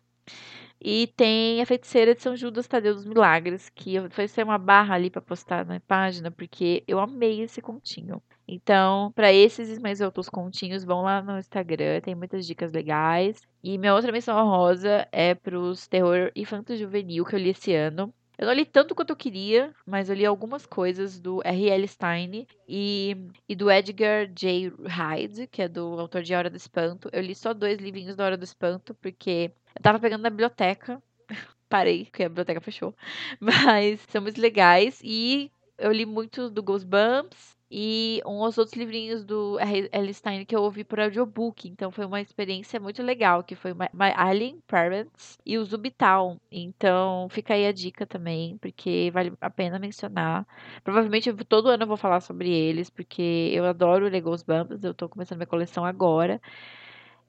[0.81, 4.95] E tem a Feiticeira de São Judas Tadeu dos Milagres, que foi ser uma barra
[4.97, 8.21] ali para postar na página, porque eu amei esse continho.
[8.49, 13.41] Então, para esses e mais outros continhos, vão lá no Instagram, tem muitas dicas legais.
[13.63, 17.73] E minha outra menção honrosa é pros terror e fantasy juvenil que eu li esse
[17.75, 18.13] ano.
[18.43, 21.87] Eu não li tanto quanto eu queria, mas eu li algumas coisas do R.L.
[21.87, 23.17] Stein e,
[23.49, 24.73] e do Edgar J.
[24.85, 27.09] Hyde, que é do autor de A Hora do Espanto.
[27.13, 31.01] Eu li só dois livrinhos da Hora do Espanto, porque eu tava pegando na biblioteca.
[31.69, 32.93] Parei, porque a biblioteca fechou.
[33.39, 35.01] Mas são muito legais.
[35.05, 40.13] E eu li muito do Ghostbumps e uns outros livrinhos do L.
[40.13, 41.67] Stein que eu ouvi por audiobook.
[41.67, 46.39] Então foi uma experiência muito legal, que foi My Alien Parents e o Zubitown.
[46.51, 50.47] Então fica aí a dica também, porque vale a pena mencionar.
[50.85, 55.09] Provavelmente todo ano eu vou falar sobre eles, porque eu adoro ler Ghostbumps, eu tô
[55.09, 56.41] começando minha coleção agora.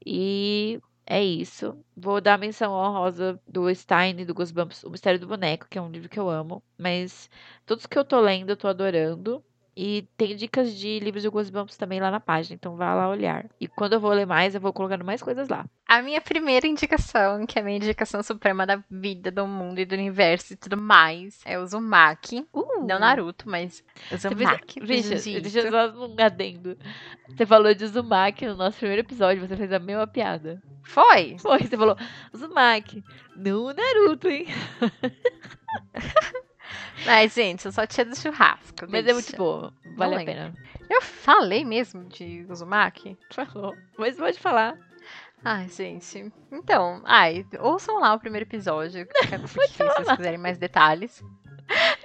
[0.06, 1.78] E é isso.
[1.96, 5.82] Vou dar a menção honrosa do Stein do Ghostbumps, O Mistério do Boneco, que é
[5.82, 6.64] um livro que eu amo.
[6.78, 7.30] Mas
[7.66, 9.44] todos que eu tô lendo, eu tô adorando.
[9.76, 13.46] E tem dicas de livros de Goosebumps também lá na página, então vá lá olhar.
[13.60, 15.66] E quando eu vou ler mais, eu vou colocando mais coisas lá.
[15.88, 19.86] A minha primeira indicação, que é a minha indicação suprema da vida, do mundo e
[19.86, 22.46] do universo e tudo mais, é o Uzumaki.
[22.54, 22.86] Uh.
[22.88, 24.80] Não Naruto, mas Uzumaki.
[24.80, 26.78] Vixe, deixa eu só um adendo.
[27.30, 30.62] Você falou de Uzumaki no nosso primeiro episódio, você fez a mesma piada.
[30.84, 31.38] Foi?
[31.40, 31.98] Foi, você falou
[32.32, 33.04] Uzumaki.
[33.36, 34.46] Não Naruto, hein?
[37.06, 38.86] Mas, gente, eu só tinha do churrasco.
[38.90, 39.12] Mas deixa.
[39.12, 39.74] é muito boa.
[39.96, 40.54] Vale a pena.
[40.90, 43.18] Eu falei mesmo de Uzumaki?
[43.32, 43.76] Falou.
[43.98, 44.78] Mas pode falar.
[45.44, 46.32] Ai, gente.
[46.52, 51.22] Então, ai, ouçam lá o primeiro episódio, que é se vocês quiserem mais detalhes.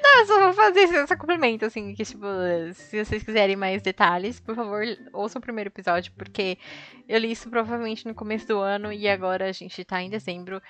[0.02, 2.26] Não, eu só vou fazer esse complemento, assim, que, tipo,
[2.74, 6.58] se vocês quiserem mais detalhes, por favor, ouçam o primeiro episódio, porque
[7.08, 10.62] eu li isso provavelmente no começo do ano e agora a gente tá em dezembro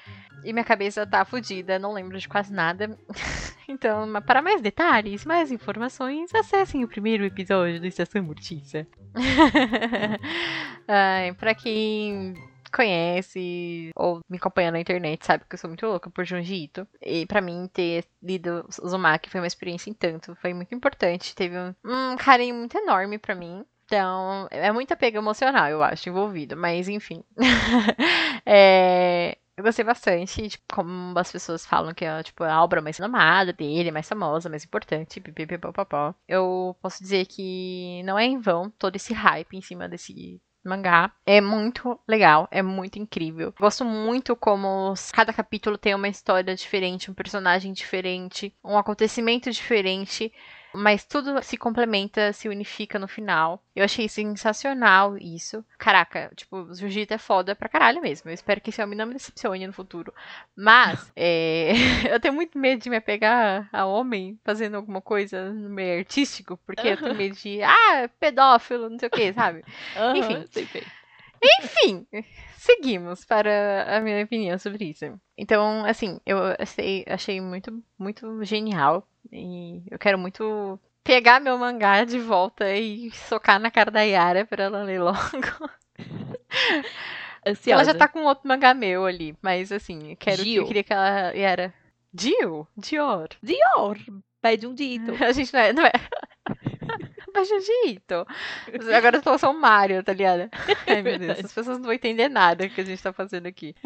[0.44, 2.98] e minha cabeça tá fodida, não lembro de quase nada.
[3.68, 8.86] então, para mais detalhes, mais informações, acessem o primeiro episódio do Estação Mortiça.
[10.86, 12.34] Ai, pra quem
[12.70, 16.86] conhece ou me acompanha na internet sabe que eu sou muito louca por Junji Ito.
[17.02, 21.56] E para mim ter lido Uzumaki foi uma experiência em tanto, foi muito importante, teve
[21.58, 23.64] um, um carinho muito enorme para mim.
[23.88, 26.54] Então, é muita pega emocional, eu acho, envolvido.
[26.54, 27.24] Mas, enfim.
[28.44, 33.00] é, eu gostei bastante, tipo, como as pessoas falam que é tipo, a obra mais
[33.00, 36.14] amada dele, mais famosa, mais importante, pipipipopopó.
[36.28, 41.12] Eu posso dizer que não é em vão todo esse hype em cima desse mangá.
[41.26, 43.52] É muito legal, é muito incrível.
[43.58, 50.32] Gosto muito como cada capítulo tem uma história diferente, um personagem diferente, um acontecimento diferente
[50.74, 53.62] mas tudo se complementa, se unifica no final.
[53.74, 55.64] Eu achei sensacional isso.
[55.78, 58.28] Caraca, tipo, o Jiu-Jitsu é foda pra caralho mesmo.
[58.28, 60.12] Eu espero que esse homem não me decepcione no futuro.
[60.56, 61.72] Mas, é...
[62.12, 66.58] eu tenho muito medo de me apegar a homem fazendo alguma coisa no meio artístico,
[66.66, 69.64] porque eu tenho medo de, ah, pedófilo, não sei o que, sabe?
[69.96, 70.82] Uhum, Enfim.
[71.60, 72.06] Enfim,
[72.56, 75.04] seguimos para a minha opinião sobre isso.
[75.36, 79.08] Então, assim, eu achei, achei muito, muito genial.
[79.32, 84.44] E eu quero muito pegar meu mangá de volta e socar na cara da Yara
[84.44, 85.18] para ela ler logo.
[87.46, 87.72] Ansiosa.
[87.72, 90.62] Ela já tá com outro mangá meu ali, mas assim, eu quero Gio.
[90.62, 91.72] eu queria que ela Yara.
[92.12, 92.66] Dio?
[92.76, 93.28] Dior.
[93.42, 93.98] Dior.
[94.40, 95.12] Pede um dito.
[95.22, 95.72] A gente não é.
[95.72, 95.92] Não é.
[97.44, 98.26] Jiu-Jitsu.
[98.96, 100.50] Agora eu tô só o Mario, tá ligado?
[100.86, 103.76] Ai, meu Deus, as pessoas não vão entender nada que a gente tá fazendo aqui.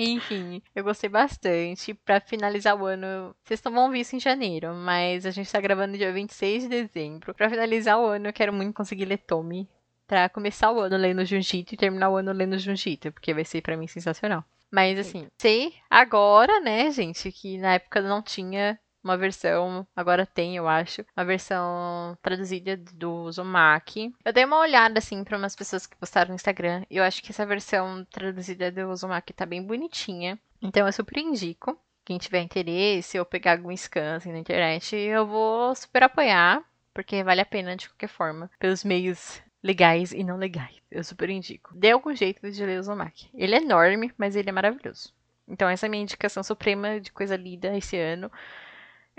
[0.00, 1.92] Enfim, eu gostei bastante.
[1.92, 5.60] Para finalizar o ano, vocês não vão ouvir isso em janeiro, mas a gente tá
[5.60, 7.34] gravando dia 26 de dezembro.
[7.34, 9.68] Para finalizar o ano, eu quero muito conseguir ler Tommy.
[10.06, 13.60] Pra começar o ano lendo Jiu-Jitsu e terminar o ano lendo Jiu-Jitsu, porque vai ser
[13.60, 14.42] para mim sensacional.
[14.70, 20.56] Mas assim, sei agora, né, gente, que na época não tinha uma versão, agora tem,
[20.56, 24.14] eu acho, uma versão traduzida do Uzumaki.
[24.24, 27.22] Eu dei uma olhada, assim, para umas pessoas que postaram no Instagram, e eu acho
[27.22, 30.38] que essa versão traduzida do Uzumaki tá bem bonitinha.
[30.60, 31.78] Então eu super indico.
[32.04, 36.62] Quem tiver interesse ou pegar algum scan assim, na internet, eu vou super apoiar,
[36.94, 40.74] porque vale a pena de qualquer forma, pelos meios legais e não legais.
[40.90, 41.70] Eu super indico.
[41.74, 43.28] Dê algum jeito de ler o Uzumaki.
[43.34, 45.12] Ele é enorme, mas ele é maravilhoso.
[45.46, 48.30] Então essa é a minha indicação suprema de coisa lida esse ano.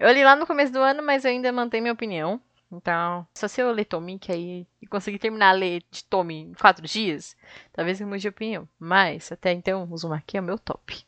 [0.01, 2.39] Eu li lá no começo do ano, mas eu ainda mantenho minha opinião.
[2.71, 6.35] Então, só se eu ler Tommy, que aí e conseguir terminar a ler de Tommy
[6.35, 7.35] em quatro dias,
[7.73, 8.65] talvez eu mude de opinião.
[8.79, 11.03] Mas, até então, o Uzumaki é o meu top.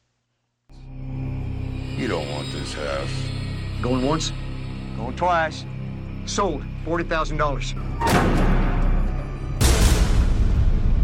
[1.98, 3.82] You don't want this house.
[3.82, 4.34] Going once,
[4.98, 5.66] going twice.
[6.26, 6.66] Sold.
[6.86, 7.74] $40,000.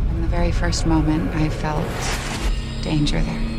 [0.09, 1.85] From the very first moment, I felt
[2.83, 3.56] danger there.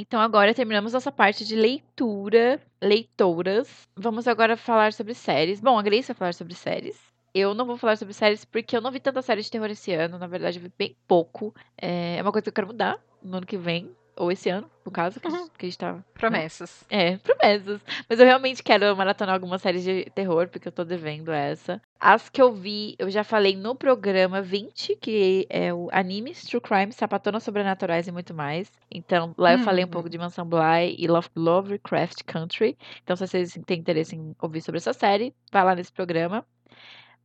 [0.00, 3.88] Então agora terminamos nossa parte de leitura, leitoras.
[3.96, 5.60] Vamos agora falar sobre séries.
[5.60, 6.96] Bom, a Grace vai falar sobre séries.
[7.34, 9.92] Eu não vou falar sobre séries porque eu não vi tanta série de terror esse
[9.92, 10.16] ano.
[10.16, 11.52] Na verdade, eu vi bem pouco.
[11.76, 13.90] É uma coisa que eu quero mudar no ano que vem.
[14.18, 16.04] Ou esse ano, no caso, que, a, gente, que a gente tá.
[16.14, 16.84] Promessas.
[16.90, 17.12] Né?
[17.12, 17.80] É, promessas.
[18.08, 21.80] Mas eu realmente quero maratonar algumas séries de terror, porque eu tô devendo essa.
[22.00, 26.60] As que eu vi, eu já falei no programa 20, que é o Anime, True
[26.60, 28.72] Crime, Sapatona Sobrenaturais e muito mais.
[28.90, 32.76] Então, lá eu falei um pouco de Mansão Bly e Love, Lovecraft Country.
[33.04, 36.44] Então, se vocês têm interesse em ouvir sobre essa série, vá lá nesse programa.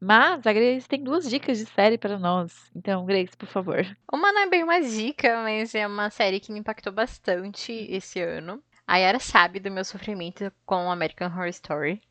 [0.05, 2.69] Mas a Grace tem duas dicas de série para nós.
[2.75, 3.85] Então, Grace, por favor.
[4.11, 8.19] Uma não é bem uma dica, mas é uma série que me impactou bastante esse
[8.21, 8.61] ano.
[8.85, 12.01] A Yara sabe do meu sofrimento com American Horror Story.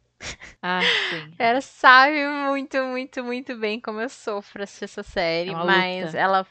[0.62, 1.35] Ah, sim.
[1.38, 6.18] Ela sabe muito, muito, muito bem como eu sofro assistir essa série, É mas luta.
[6.18, 6.46] ela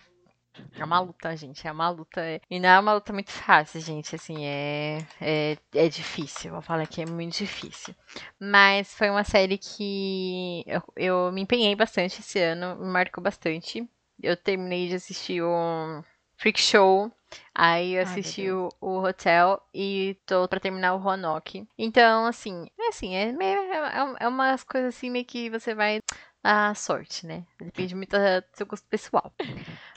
[0.77, 2.21] é uma luta, gente, é uma luta.
[2.49, 6.87] E não é uma luta muito fácil, gente, assim, é é, é difícil, vou falar
[6.87, 7.93] que é muito difícil.
[8.39, 13.87] Mas foi uma série que eu, eu me empenhei bastante esse ano, me marcou bastante.
[14.21, 16.03] Eu terminei de assistir o
[16.37, 17.11] Freak Show,
[17.53, 18.73] aí eu Ai, assisti Deus.
[18.81, 21.67] o, o Hotel e tô pra terminar o Roanoke.
[21.77, 25.99] Então, assim, é assim, é, meio, é, é umas coisas assim meio que você vai
[26.43, 27.45] à sorte, né?
[27.59, 29.31] Depende muito do seu gosto pessoal.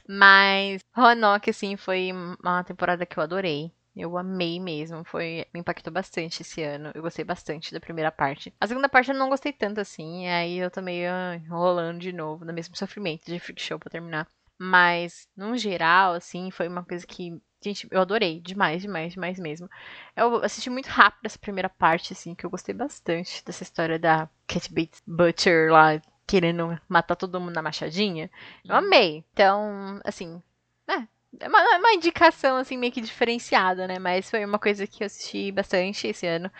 [0.08, 3.72] Mas Roanoke, assim, foi uma temporada que eu adorei.
[3.96, 6.90] Eu amei mesmo, foi me impactou bastante esse ano.
[6.94, 8.52] Eu gostei bastante da primeira parte.
[8.60, 12.44] A segunda parte eu não gostei tanto assim, aí eu tô meio enrolando de novo,
[12.44, 14.26] no mesmo sofrimento de Freak Show pra terminar.
[14.58, 19.68] Mas, no geral, assim, foi uma coisa que, gente, eu adorei demais, demais, demais mesmo.
[20.16, 24.28] Eu assisti muito rápido essa primeira parte, assim, que eu gostei bastante dessa história da
[24.46, 28.30] Cat Bates Butcher lá querendo matar todo mundo na machadinha.
[28.64, 29.24] Eu amei.
[29.32, 30.42] Então, assim,
[30.88, 31.06] é,
[31.40, 33.98] é uma, é uma indicação, assim, meio que diferenciada, né?
[33.98, 36.50] Mas foi uma coisa que eu assisti bastante esse ano.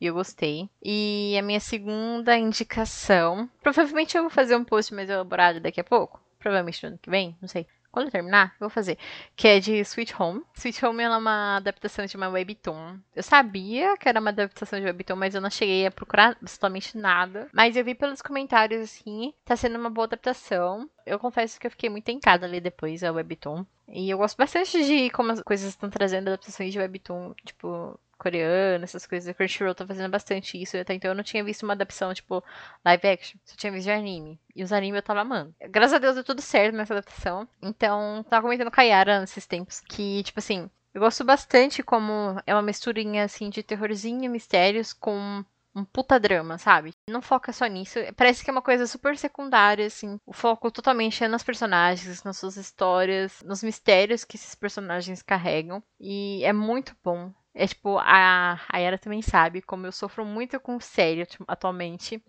[0.00, 0.70] E eu gostei.
[0.82, 3.50] E a minha segunda indicação.
[3.62, 6.20] Provavelmente eu vou fazer um post mais elaborado daqui a pouco.
[6.38, 7.66] Provavelmente no ano que vem, não sei.
[7.90, 8.96] Quando eu terminar, eu vou fazer.
[9.34, 10.42] Que é de Sweet Home.
[10.54, 12.98] Sweet Home é uma adaptação de uma webtoon.
[13.14, 16.96] Eu sabia que era uma adaptação de webtoon, mas eu não cheguei a procurar absolutamente
[16.96, 17.48] nada.
[17.52, 20.88] Mas eu vi pelos comentários, assim, tá sendo uma boa adaptação.
[21.04, 23.64] Eu confesso que eu fiquei muito tentada ali depois, a webtoon.
[23.88, 28.84] E eu gosto bastante de como as coisas estão trazendo adaptações de webtoon, tipo, coreano,
[28.84, 29.28] essas coisas.
[29.28, 30.76] A Crunchyroll tá fazendo bastante isso.
[30.76, 32.44] Até então eu não tinha visto uma adaptação, tipo,
[32.84, 33.38] live action.
[33.44, 34.38] Só tinha visto de anime.
[34.54, 35.54] E os animes eu tava amando.
[35.70, 37.48] Graças a Deus deu tudo certo nessa adaptação.
[37.62, 42.40] Então, tava comentando com a Yara nesses tempos que, tipo assim, eu gosto bastante como
[42.46, 46.92] é uma misturinha, assim, de terrorzinho, mistérios com um puta drama, sabe?
[47.08, 47.98] Não foca só nisso.
[48.16, 50.18] Parece que é uma coisa super secundária, assim.
[50.26, 55.82] O foco totalmente é nas personagens, nas suas histórias, nos mistérios que esses personagens carregam.
[55.98, 57.32] E é muito bom.
[57.54, 62.22] É tipo, a, a Yara também sabe como eu sofro muito com série atu- atualmente.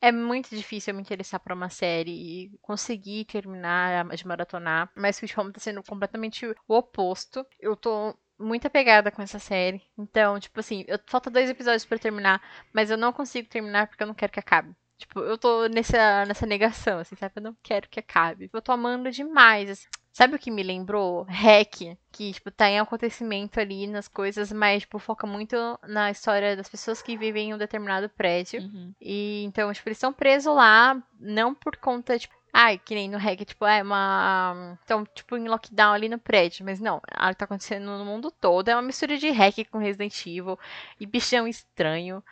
[0.00, 2.10] É muito difícil eu me interessar por uma série
[2.46, 4.90] e conseguir terminar de maratonar.
[4.96, 7.46] Mas Sweet Home tá sendo completamente o oposto.
[7.60, 9.82] Eu tô muito apegada com essa série.
[9.98, 14.02] Então, tipo assim, eu, falta dois episódios pra terminar, mas eu não consigo terminar porque
[14.02, 14.74] eu não quero que acabe.
[14.96, 17.34] Tipo, eu tô nessa, nessa negação, assim, sabe?
[17.36, 18.48] Eu não quero que acabe.
[18.52, 19.88] Eu tô amando demais, assim.
[20.12, 21.24] Sabe o que me lembrou?
[21.24, 25.56] Hack, que, tipo, tá em acontecimento ali nas coisas, mas, tipo, foca muito
[25.88, 28.62] na história das pessoas que vivem em um determinado prédio.
[28.62, 28.94] Uhum.
[29.00, 33.18] E então, tipo, eles estão presos lá, não por conta, tipo, ai, que nem no
[33.18, 34.78] hack, tipo, é uma.
[34.80, 36.64] Estão, tipo, em lockdown ali no prédio.
[36.64, 38.68] Mas não, ela tá acontecendo no mundo todo.
[38.68, 40.56] É uma mistura de hack com Resident Evil
[41.00, 42.22] e bichão estranho.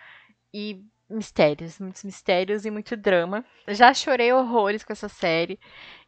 [0.54, 3.44] E mistérios, muitos mistérios e muito drama.
[3.68, 5.58] Já chorei horrores com essa série.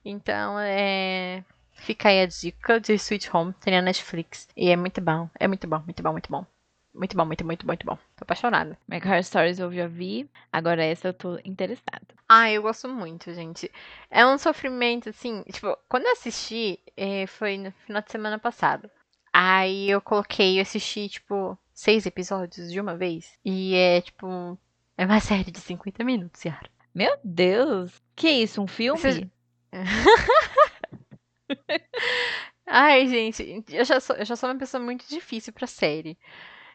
[0.05, 1.45] Então, é.
[1.77, 4.49] Fica aí a dica de Sweet Home, tem na Netflix.
[4.57, 6.47] E é muito bom, é muito bom, muito bom, muito bom.
[6.95, 7.97] Muito bom, muito, muito, muito bom.
[8.17, 8.79] Tô apaixonada.
[8.89, 10.31] Horror Stories eu já vi.
[10.53, 12.07] Agora essa eu tô interessada.
[12.29, 13.71] Ah, eu gosto muito, gente.
[14.09, 15.43] É um sofrimento, assim.
[15.51, 18.89] Tipo, quando eu assisti, eh, foi no final de semana passado.
[19.33, 23.33] Aí eu coloquei, eu assisti, tipo, seis episódios de uma vez.
[23.45, 24.57] E é, tipo.
[24.97, 26.69] É uma série de 50 minutos, Yara.
[26.95, 28.01] Meu Deus!
[28.15, 29.01] Que isso, um filme?
[29.01, 29.31] Você-
[32.67, 36.19] Ai, gente, eu já sou, eu já sou uma pessoa muito difícil pra série.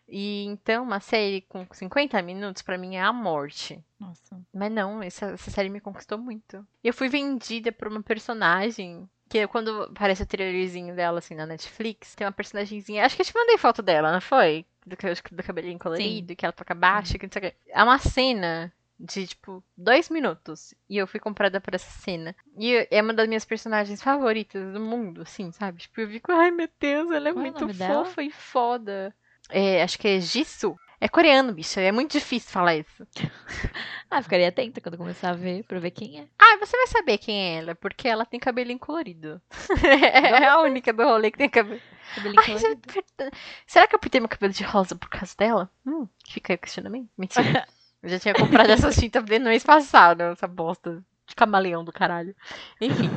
[0.07, 3.83] E então, uma série com 50 minutos, pra mim, é a morte.
[3.99, 4.39] Nossa.
[4.53, 6.65] Mas não, essa, essa série me conquistou muito.
[6.83, 9.07] Eu fui vendida por uma personagem.
[9.29, 13.05] Que quando aparece o trailerzinho dela, assim, na Netflix, tem uma personagemzinha.
[13.05, 14.65] Acho que eu te mandei foto dela, não foi?
[14.89, 17.55] Do, do cabelinho colorido, que ela toca baixo, que não sei o quê.
[17.67, 20.73] É uma cena de, tipo, dois minutos.
[20.89, 22.35] E eu fui comprada por essa cena.
[22.57, 25.79] E é uma das minhas personagens favoritas do mundo, assim, sabe?
[25.79, 28.03] Tipo, eu fico, ai meu Deus, ela é Qual é muito nome dela?
[28.03, 29.15] fofa e foda.
[29.49, 30.77] É, acho que é Jisoo.
[31.01, 31.79] É coreano, bicha.
[31.81, 33.07] É muito difícil falar isso.
[34.11, 36.25] Ah, ficaria atenta quando começar a ver, pra ver quem é.
[36.39, 39.39] Ah, você vai saber quem é ela, porque ela tem cabelinho colorido.
[39.85, 41.79] é a única do rolê que tem cabelo.
[42.15, 42.81] Cabelinho Ai, colorido.
[42.91, 43.31] você-
[43.67, 45.69] Será que eu pintei meu cabelo de rosa por causa dela?
[45.85, 47.07] Hum, fica aí o questionamento.
[47.15, 47.67] Mentira.
[48.01, 52.35] Eu já tinha comprado essa tinta no mês passado, essa bosta de camaleão do caralho.
[52.81, 53.11] Enfim.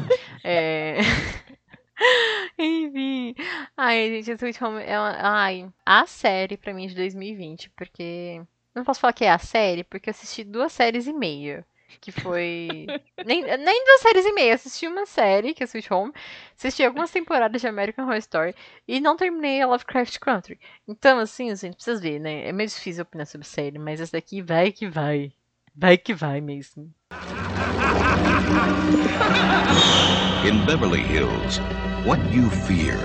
[0.45, 0.99] é...
[2.59, 3.35] Enfim.
[3.77, 5.17] Ai, gente, Sweet Home é uma...
[5.19, 8.43] Ai, a série pra mim de 2020, porque...
[8.75, 11.67] Não posso falar que é a série, porque eu assisti duas séries e meia.
[12.01, 12.87] Que foi.
[13.27, 14.55] nem, nem duas séries e meia.
[14.55, 16.13] Assisti uma série, que é Sweet Home.
[16.57, 18.55] Assisti algumas temporadas de American Horror Story.
[18.89, 20.59] E não terminei a Lovecraft Country.
[20.89, 22.49] Então, assim, gente, precisa ver, né?
[22.49, 25.33] É meio difícil opinar sobre série, mas essa daqui vai que vai.
[25.75, 26.93] Vai que vai mesmo.
[30.45, 31.59] In Beverly Hills,
[32.05, 32.99] what you fear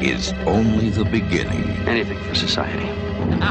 [0.00, 1.68] is only the beginning.
[1.86, 2.88] Anything for society.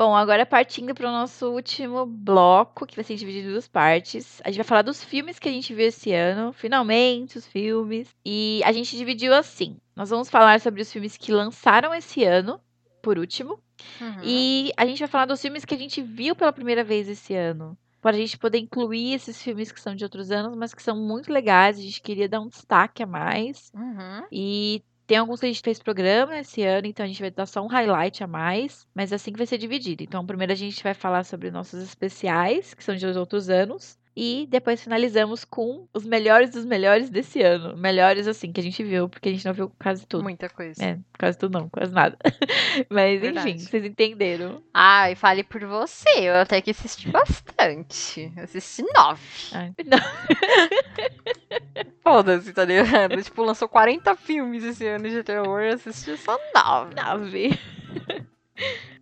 [0.00, 4.40] Bom, agora partindo para o nosso último bloco, que vai ser dividido em duas partes.
[4.42, 8.08] A gente vai falar dos filmes que a gente viu esse ano, finalmente os filmes.
[8.24, 12.58] E a gente dividiu assim: nós vamos falar sobre os filmes que lançaram esse ano,
[13.02, 13.60] por último.
[14.00, 14.20] Uhum.
[14.22, 17.34] E a gente vai falar dos filmes que a gente viu pela primeira vez esse
[17.34, 17.76] ano.
[18.00, 20.96] Para a gente poder incluir esses filmes que são de outros anos, mas que são
[20.96, 21.78] muito legais.
[21.78, 23.70] A gente queria dar um destaque a mais.
[23.74, 24.26] Uhum.
[24.32, 27.44] E tem alguns que a gente fez programa esse ano, então a gente vai dar
[27.44, 30.04] só um highlight a mais, mas é assim que vai ser dividido.
[30.04, 34.46] Então, primeiro a gente vai falar sobre nossos especiais, que são de outros anos, e
[34.50, 37.76] depois finalizamos com os melhores dos melhores desse ano.
[37.76, 40.22] Melhores, assim, que a gente viu, porque a gente não viu quase tudo.
[40.22, 40.84] Muita coisa.
[40.84, 42.18] É, quase tudo não, quase nada.
[42.90, 43.50] Mas, Verdade.
[43.50, 44.62] enfim, vocês entenderam.
[44.74, 46.08] Ai, fale por você.
[46.18, 48.32] Eu até que assisti bastante.
[48.36, 49.22] Eu assisti nove.
[49.52, 49.72] Ai.
[52.02, 53.22] Foda-se, tá ligado?
[53.22, 55.60] tipo, lançou 40 filmes esse ano de terror.
[55.60, 56.94] Eu assisti só nove.
[56.94, 57.58] Nove.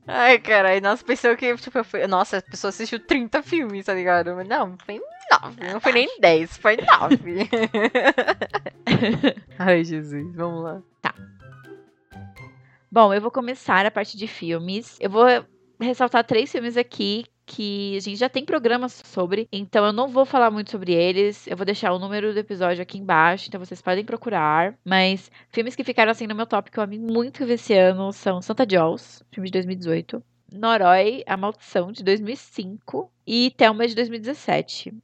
[0.06, 2.06] Ai, caralho, nossa, pensou que, tipo, fui...
[2.06, 4.34] Nossa, a pessoa assistiu 30 filmes, tá ligado?
[4.34, 5.00] Mas não, foi
[5.42, 7.48] 9, não foi nem 10, foi 9.
[9.58, 10.82] Ai, Jesus, vamos lá.
[12.90, 14.96] Bom, eu vou começar a parte de filmes.
[14.98, 15.26] Eu vou
[15.78, 20.26] ressaltar três filmes aqui que a gente já tem programas sobre, então eu não vou
[20.26, 21.46] falar muito sobre eles.
[21.46, 24.78] Eu vou deixar o número do episódio aqui embaixo, então vocês podem procurar.
[24.84, 28.12] Mas filmes que ficaram assim no meu top que eu amei muito ver esse ano
[28.12, 30.22] são Santa Jaws, filme de 2018,
[30.52, 34.94] Noroi, A Maldição de 2005 e Thelma de 2017.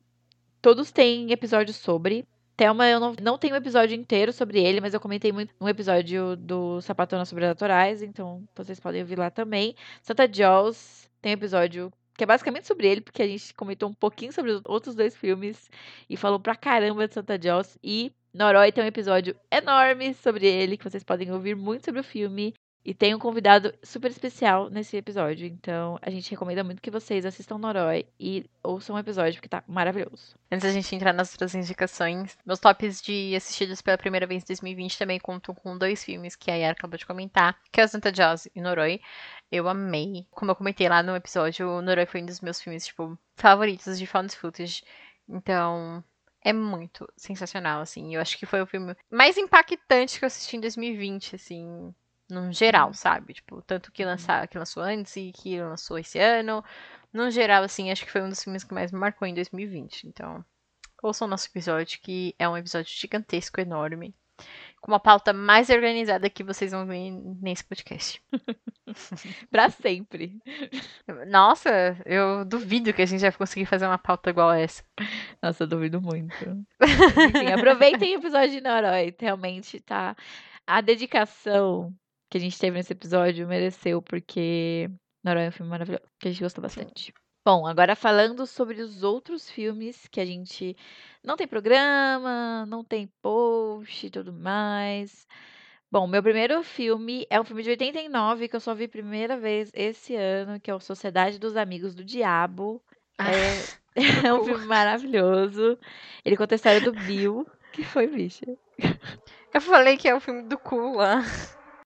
[0.60, 2.26] Todos têm episódios sobre.
[2.56, 5.68] Thelma, eu não, não tenho um episódio inteiro sobre ele, mas eu comentei muito num
[5.68, 9.74] episódio do Sapatonas Sobrenaturais, então vocês podem ouvir lá também.
[10.02, 13.94] Santa Jaws tem um episódio que é basicamente sobre ele, porque a gente comentou um
[13.94, 15.70] pouquinho sobre os outros dois filmes
[16.08, 17.78] e falou pra caramba de Santa Jaws.
[17.82, 22.04] E Noroi tem um episódio enorme sobre ele, que vocês podem ouvir muito sobre o
[22.04, 22.54] filme.
[22.86, 25.46] E tem um convidado super especial nesse episódio.
[25.46, 29.64] Então, a gente recomenda muito que vocês assistam Noroi e ouçam o episódio, porque tá
[29.66, 30.36] maravilhoso.
[30.52, 34.46] Antes da gente entrar nas outras indicações, meus tops de assistidos pela primeira vez em
[34.48, 37.88] 2020 também contam com dois filmes que a Yara acabou de comentar, que é o
[37.88, 39.00] Santa Jaws e Noroi.
[39.54, 40.26] Eu amei.
[40.32, 43.96] Como eu comentei lá no episódio, o Noroi foi um dos meus filmes, tipo, favoritos
[43.96, 44.82] de found footage.
[45.28, 46.02] Então,
[46.42, 48.16] é muito sensacional, assim.
[48.16, 51.94] Eu acho que foi o filme mais impactante que eu assisti em 2020, assim,
[52.28, 53.34] num geral, sabe?
[53.34, 56.64] Tipo, tanto que, lançar, que lançou antes e que lançou esse ano.
[57.12, 60.08] No geral, assim, acho que foi um dos filmes que mais me marcou em 2020.
[60.08, 60.44] Então,
[61.00, 64.12] ouçam o nosso episódio, que é um episódio gigantesco, enorme.
[64.84, 67.10] Com uma pauta mais organizada que vocês vão ver
[67.40, 68.22] nesse podcast.
[69.50, 70.38] Pra sempre.
[71.26, 74.84] Nossa, eu duvido que a gente vai conseguir fazer uma pauta igual a essa.
[75.42, 76.34] Nossa, eu duvido muito.
[76.84, 79.14] Enfim, aproveitem o episódio de Noroi.
[79.18, 80.14] Realmente, tá?
[80.66, 81.90] A dedicação
[82.30, 84.90] que a gente teve nesse episódio mereceu, porque
[85.24, 87.10] Noroi é um filme maravilhoso, que a gente gostou bastante.
[87.44, 90.74] Bom, agora falando sobre os outros filmes que a gente
[91.22, 95.28] não tem programa, não tem post e tudo mais.
[95.90, 99.70] Bom, meu primeiro filme é um filme de 89 que eu só vi primeira vez
[99.74, 102.82] esse ano, que é o Sociedade dos Amigos do Diabo.
[103.20, 103.94] É,
[104.26, 105.78] é um filme maravilhoso.
[106.24, 108.46] Ele conta a história do Bill, que foi bicha.
[109.52, 111.22] Eu falei que é o filme do cu lá.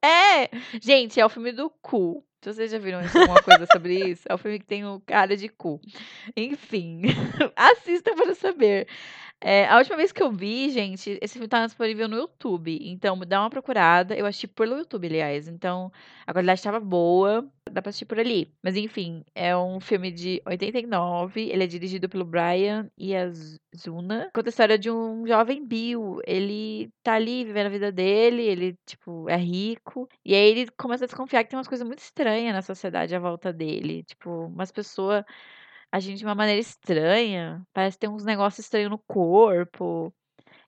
[0.01, 0.49] É!
[0.81, 2.25] Gente, é o filme do cu.
[2.41, 5.49] Vocês já viram alguma coisa sobre isso, é o filme que tem o cara de
[5.49, 5.81] cu.
[6.37, 7.03] Enfim,
[7.57, 8.87] assistam para saber.
[9.41, 12.77] É, a última vez que eu vi, gente, esse filme tá disponível no YouTube.
[12.83, 14.17] Então, dá uma procurada.
[14.17, 15.47] Eu assisti pelo YouTube, aliás.
[15.47, 15.93] Então,
[16.27, 17.49] a qualidade estava boa.
[17.71, 18.53] Dá pra assistir por ali.
[18.63, 21.41] Mas, enfim, é um filme de 89.
[21.51, 24.29] Ele é dirigido pelo Brian Iazuna.
[24.35, 26.19] Conta a história de um jovem Bill.
[26.27, 28.43] Ele tá ali vivendo a vida dele.
[28.43, 30.09] Ele, tipo, é rico.
[30.25, 33.21] E aí ele começa a desconfiar que tem umas coisas muito estranhas na sociedade à
[33.21, 34.03] volta dele.
[34.03, 35.25] Tipo, umas pessoas
[35.93, 37.63] agindo de uma maneira estranha.
[37.73, 40.13] Parece ter uns negócios estranhos no corpo.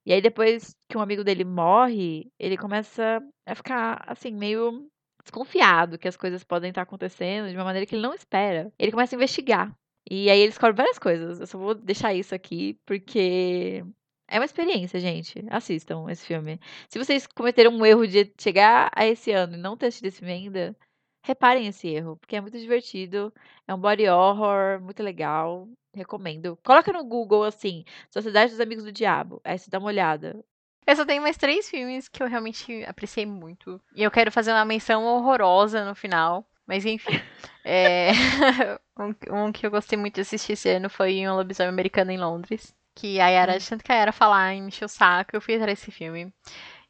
[0.04, 4.88] E aí, depois que um amigo dele morre, ele começa a ficar, assim, meio
[5.22, 8.72] desconfiado que as coisas podem estar acontecendo de uma maneira que ele não espera.
[8.78, 9.74] Ele começa a investigar.
[10.10, 11.40] E aí ele descobre várias coisas.
[11.40, 13.84] Eu só vou deixar isso aqui porque
[14.28, 15.44] é uma experiência, gente.
[15.50, 16.58] Assistam esse filme.
[16.88, 20.18] Se vocês cometeram um erro de chegar a esse ano e não ter assistido esse
[20.18, 20.76] filme ainda,
[21.22, 23.32] reparem esse erro, porque é muito divertido.
[23.66, 25.68] É um body horror muito legal.
[25.94, 26.58] Recomendo.
[26.64, 29.40] Coloca no Google assim, Sociedade dos Amigos do Diabo.
[29.44, 30.44] Aí você dá uma olhada.
[30.86, 33.80] Eu só tenho mais três filmes que eu realmente apreciei muito.
[33.94, 36.46] E eu quero fazer uma menção horrorosa no final.
[36.66, 37.20] Mas enfim.
[37.64, 38.10] é...
[38.98, 42.18] um, um, que eu gostei muito de assistir esse ano foi Um Lobisomem Americano em
[42.18, 42.74] Londres.
[42.94, 45.40] Que a Yara, de tanto que a Yara falar e me encheu o saco, eu
[45.40, 46.32] fui atrás desse filme.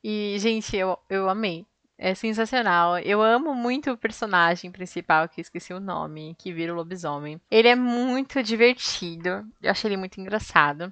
[0.02, 1.66] E, gente, eu, eu amei.
[2.02, 2.98] É sensacional.
[3.00, 7.38] Eu amo muito o personagem principal, que esqueci o nome, que vira o lobisomem.
[7.50, 9.46] Ele é muito divertido.
[9.62, 10.90] Eu achei ele muito engraçado.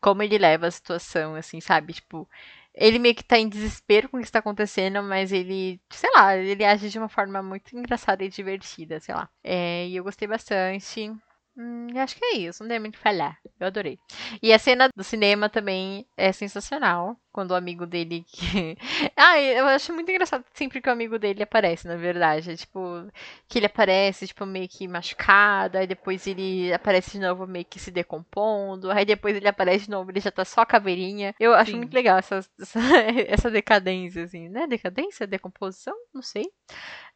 [0.00, 1.92] Como ele leva a situação, assim, sabe?
[1.92, 2.28] Tipo,
[2.74, 6.36] ele meio que tá em desespero com o que está acontecendo, mas ele, sei lá,
[6.36, 9.28] ele age de uma forma muito engraçada e divertida, sei lá.
[9.44, 11.12] É, e eu gostei bastante.
[11.56, 13.38] Hum, acho que é isso, não tem muito que falhar.
[13.60, 13.98] Eu adorei.
[14.42, 17.16] E a cena do cinema também é sensacional.
[17.38, 18.24] Quando o amigo dele.
[18.26, 18.76] Que...
[19.16, 22.56] ah, eu acho muito engraçado sempre que o amigo dele aparece, na verdade.
[22.56, 23.06] Tipo,
[23.46, 25.78] que ele aparece, tipo, meio que machucado.
[25.78, 28.90] Aí depois ele aparece de novo, meio que se decompondo.
[28.90, 31.32] Aí depois ele aparece de novo, ele já tá só caveirinha.
[31.38, 31.76] Eu acho Sim.
[31.76, 32.80] muito legal essa, essa,
[33.28, 34.66] essa, decadência, assim, né?
[34.66, 35.24] Decadência?
[35.24, 35.94] Decomposição?
[36.12, 36.42] Não sei.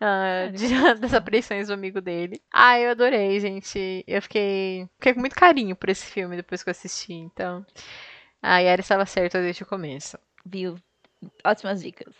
[0.00, 0.68] Uh, de,
[1.02, 2.40] das aparições do amigo dele.
[2.52, 4.04] Ah, eu adorei, gente.
[4.06, 7.12] Eu fiquei, fiquei com muito carinho por esse filme depois que eu assisti.
[7.12, 7.66] Então.
[8.42, 10.18] A Yara estava certa desde o começo.
[10.44, 10.74] Viu?
[11.44, 12.12] Ótimas dicas.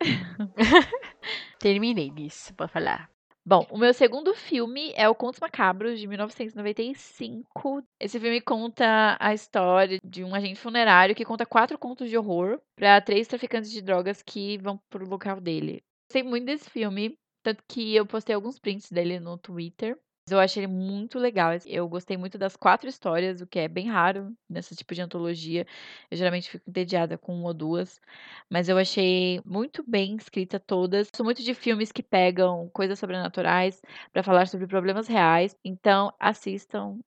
[1.60, 3.10] Terminei isso, pode falar.
[3.44, 7.82] Bom, o meu segundo filme é o Contos Macabros, de 1995.
[7.98, 12.60] Esse filme conta a história de um agente funerário que conta quatro contos de horror
[12.76, 15.82] para três traficantes de drogas que vão pro local dele.
[16.08, 19.98] Gostei muito desse filme, tanto que eu postei alguns prints dele no Twitter.
[20.30, 21.52] Eu achei ele muito legal.
[21.66, 25.66] Eu gostei muito das quatro histórias, o que é bem raro nesse tipo de antologia.
[26.10, 28.00] Eu geralmente fico entediada com uma ou duas.
[28.48, 31.08] Mas eu achei muito bem escrita todas.
[31.14, 33.80] Sou muito de filmes que pegam coisas sobrenaturais
[34.12, 35.56] para falar sobre problemas reais.
[35.64, 36.98] Então, assistam.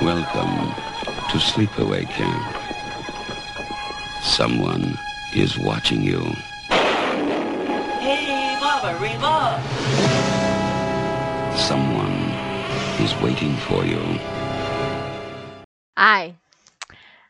[0.00, 0.74] Welcome
[1.30, 2.56] to Sleepaway Camp.
[4.22, 4.98] Someone
[5.34, 6.20] is watching you.
[8.00, 10.35] Hey, Mama, Reba!
[11.56, 12.12] Someone
[13.02, 13.98] is waiting for you.
[15.96, 16.34] Ai.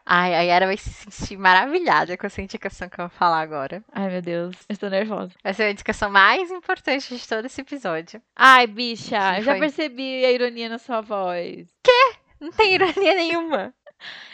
[0.04, 3.82] Ai, a Yara vai se sentir maravilhada com essa indicação que eu vou falar agora.
[3.92, 5.32] Ai, meu Deus, eu estou nervosa.
[5.42, 8.20] Vai ser a indicação mais importante de todo esse episódio.
[8.34, 11.66] Ai, bicha, eu já percebi a ironia na sua voz.
[11.82, 12.16] Quê?
[12.40, 13.74] Não tem ironia nenhuma.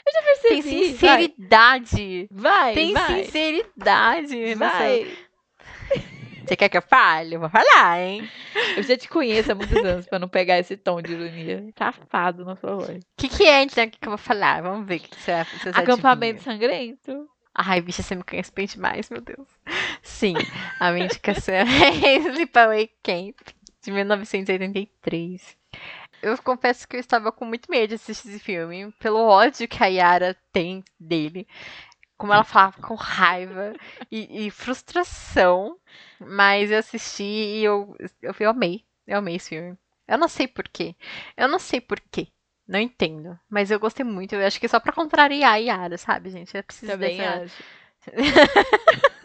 [0.04, 0.62] Eu já percebi.
[0.62, 2.28] Tem sinceridade.
[2.32, 3.24] Vai, Tem vai.
[3.24, 4.54] sinceridade.
[4.56, 5.16] Vai.
[6.46, 7.36] Você quer que eu fale?
[7.36, 8.28] Eu vou falar, hein?
[8.76, 11.68] Eu já te conheço há muitos anos pra não pegar esse tom de ironia.
[11.78, 12.98] Safado na sua voz.
[13.02, 14.62] O que, que é então que eu vou falar?
[14.62, 16.40] Vamos ver o que você, você Acampamento adivinha.
[16.40, 17.28] sangrento.
[17.54, 19.46] Ai, bicha, você me conhece bem demais, meu Deus.
[20.02, 20.34] Sim,
[20.80, 21.64] a minha indicação é
[22.16, 23.36] Sleepaway Camp,
[23.82, 25.56] de 1983.
[26.22, 29.82] Eu confesso que eu estava com muito medo de assistir esse filme, pelo ódio que
[29.82, 31.46] a Yara tem dele
[32.22, 33.74] como ela falava com raiva
[34.08, 35.76] e, e, frustração.
[36.20, 38.84] Mas eu assisti e eu, eu, eu amei.
[39.04, 39.76] Eu amei esse filme.
[40.06, 40.94] Eu não sei porquê.
[41.36, 42.28] Eu não sei porquê.
[42.68, 43.36] Não entendo.
[43.50, 44.36] Mas eu gostei muito.
[44.36, 46.56] Eu acho que é só pra contrariar a Yara, sabe, gente?
[46.56, 47.42] É preciso Também dessa...
[47.42, 47.62] acho.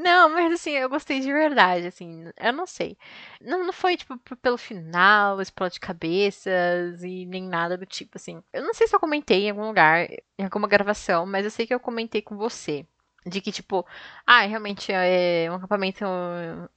[0.00, 2.96] Não, mas assim, eu gostei de verdade, assim, eu não sei.
[3.40, 8.40] Não, não foi, tipo, pelo final, explode cabeças e nem nada do tipo, assim.
[8.52, 11.66] Eu não sei se eu comentei em algum lugar, em alguma gravação, mas eu sei
[11.66, 12.86] que eu comentei com você.
[13.26, 13.84] De que, tipo,
[14.24, 16.04] ah, realmente é um acampamento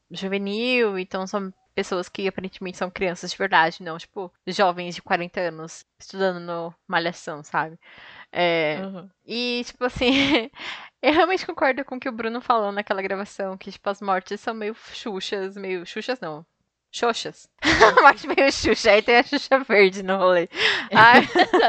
[0.10, 5.40] juvenil, então são pessoas que aparentemente são crianças de verdade, não, tipo, jovens de 40
[5.40, 7.80] anos estudando no Malhação, sabe?
[8.32, 9.10] É, uhum.
[9.26, 10.12] E, tipo assim,
[11.02, 14.40] eu realmente concordo com o que o Bruno falou naquela gravação, que, tipo, as mortes
[14.40, 16.46] são meio xuxas, meio xuxas não.
[16.92, 17.50] Xoxas.
[17.98, 18.92] a morte meio Xuxa.
[18.92, 20.50] Aí tem a Xuxa verde no rolê.
[20.94, 21.22] Ai,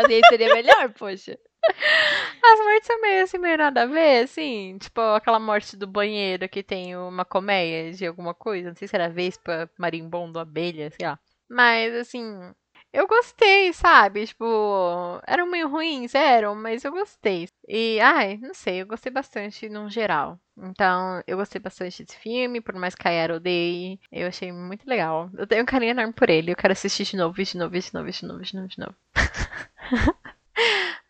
[0.08, 1.38] Aí seria melhor, poxa.
[2.44, 4.76] as mortes são meio assim, meio nada a ver, assim.
[4.78, 8.70] Tipo, aquela morte do banheiro que tem uma colmeia de alguma coisa.
[8.70, 11.18] Não sei se era vespa, marimbondo, abelha, sei lá.
[11.48, 12.52] Mas, assim,
[12.92, 14.26] eu gostei, sabe?
[14.26, 14.44] Tipo,
[15.26, 17.48] eram meio ruins, eram, mas eu gostei.
[17.66, 20.38] E, ai, não sei, eu gostei bastante no geral.
[20.56, 23.98] Então, eu gostei bastante desse filme, por mais que a Yara odeie.
[24.10, 25.30] Eu achei muito legal.
[25.36, 26.52] Eu tenho um carinho enorme por ele.
[26.52, 28.94] Eu quero assistir de novo, de novo, de novo, de novo, de novo, de novo.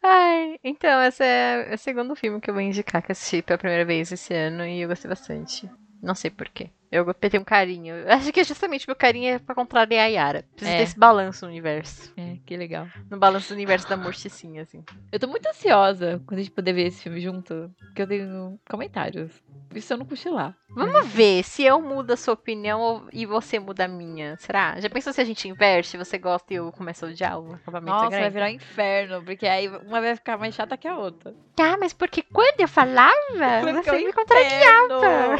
[0.03, 3.59] Ai, então, esse é o segundo filme que eu vou indicar que eu assisti pela
[3.59, 5.71] primeira vez esse ano e eu gostei bastante.
[6.03, 6.71] Não sei porquê.
[6.93, 7.95] Eu tenho um carinho.
[7.95, 10.45] Eu acho que é justamente meu carinho é pra contrariar a Yara.
[10.55, 10.77] Precisa É.
[10.77, 12.13] ter esse balanço no universo.
[12.19, 12.87] É, que legal.
[13.11, 14.85] No balanço do universo da morticinha, assim.
[15.11, 18.61] Eu tô muito ansiosa quando a gente poder ver esse filme junto, porque eu tenho
[18.69, 19.31] comentários.
[19.75, 20.55] Isso eu não cochilar.
[20.69, 24.37] Vamos ver se eu mudo a sua opinião e você muda a minha.
[24.37, 24.79] Será?
[24.79, 25.97] Já pensou se a gente inverte?
[25.97, 29.47] Você gosta e eu começo a odiar o acampamento Nossa, vai virar um inferno, porque
[29.47, 31.35] aí uma vai ficar mais chata que a outra.
[31.57, 35.37] Tá, mas porque quando eu falava, ficar você um me contrariava.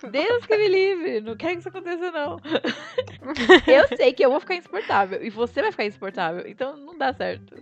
[0.10, 2.38] Deus que me livre, não quero que isso aconteça, não.
[3.66, 7.12] Eu sei que eu vou ficar insuportável e você vai ficar insuportável, então não dá
[7.12, 7.56] certo.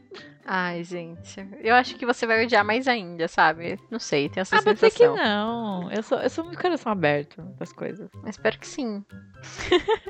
[0.45, 1.47] Ai, gente.
[1.61, 3.78] Eu acho que você vai odiar mais ainda, sabe?
[3.91, 5.16] Não sei, tenho essa Ah, pode ser que sensação.
[5.16, 5.93] não.
[5.93, 8.11] Eu sou, eu sou muito coração aberto das coisas.
[8.22, 9.05] Mas espero que sim.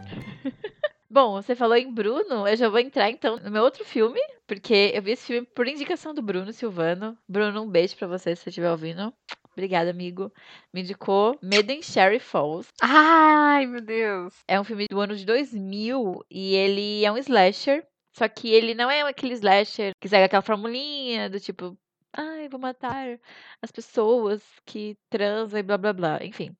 [1.11, 4.91] Bom, você falou em Bruno, eu já vou entrar então no meu outro filme, porque
[4.95, 7.17] eu vi esse filme por indicação do Bruno Silvano.
[7.29, 9.13] Bruno, um beijo pra você se você estiver ouvindo.
[9.53, 10.33] Obrigada, amigo.
[10.73, 12.69] Me indicou Medo em Sherry Falls.
[12.81, 14.35] Ai, meu Deus.
[14.49, 17.87] É um filme do ano de 2000 e ele é um slasher.
[18.15, 21.77] Só que ele não é aquele slasher que segue aquela formulinha do tipo,
[22.13, 23.19] ai, vou matar
[23.61, 26.25] as pessoas que transam e blá blá blá.
[26.25, 26.55] Enfim,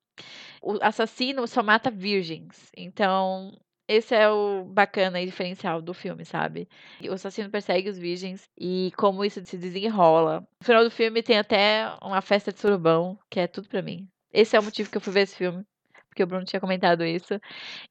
[0.61, 2.71] o assassino só mata virgens.
[2.75, 3.55] Então,
[3.93, 6.67] esse é o bacana e diferencial do filme, sabe?
[7.01, 10.41] O assassino persegue os virgens e como isso se desenrola.
[10.59, 14.07] No final do filme tem até uma festa de surubão, que é tudo pra mim.
[14.31, 15.63] Esse é o motivo que eu fui ver esse filme.
[16.09, 17.39] Porque o Bruno tinha comentado isso.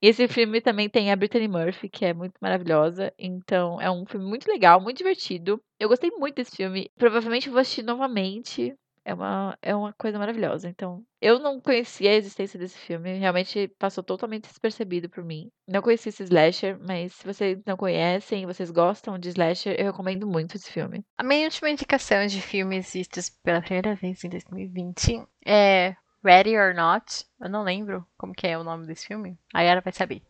[0.01, 3.13] E esse filme também tem a Brittany Murphy, que é muito maravilhosa.
[3.19, 5.61] Então, é um filme muito legal, muito divertido.
[5.79, 6.89] Eu gostei muito desse filme.
[6.97, 8.77] Provavelmente vou assistir novamente.
[9.05, 10.69] É uma, é uma coisa maravilhosa.
[10.69, 13.19] Então, eu não conhecia a existência desse filme.
[13.19, 15.51] Realmente passou totalmente despercebido por mim.
[15.69, 20.27] Não conhecia esse slasher, mas se vocês não conhecem, vocês gostam de slasher, eu recomendo
[20.27, 21.05] muito esse filme.
[21.19, 26.75] A minha última indicação de filmes vistos pela primeira vez em 2020 é Ready or
[26.75, 27.25] Not.
[27.41, 29.37] Eu não lembro como que é o nome desse filme.
[29.53, 30.23] A Yara vai saber.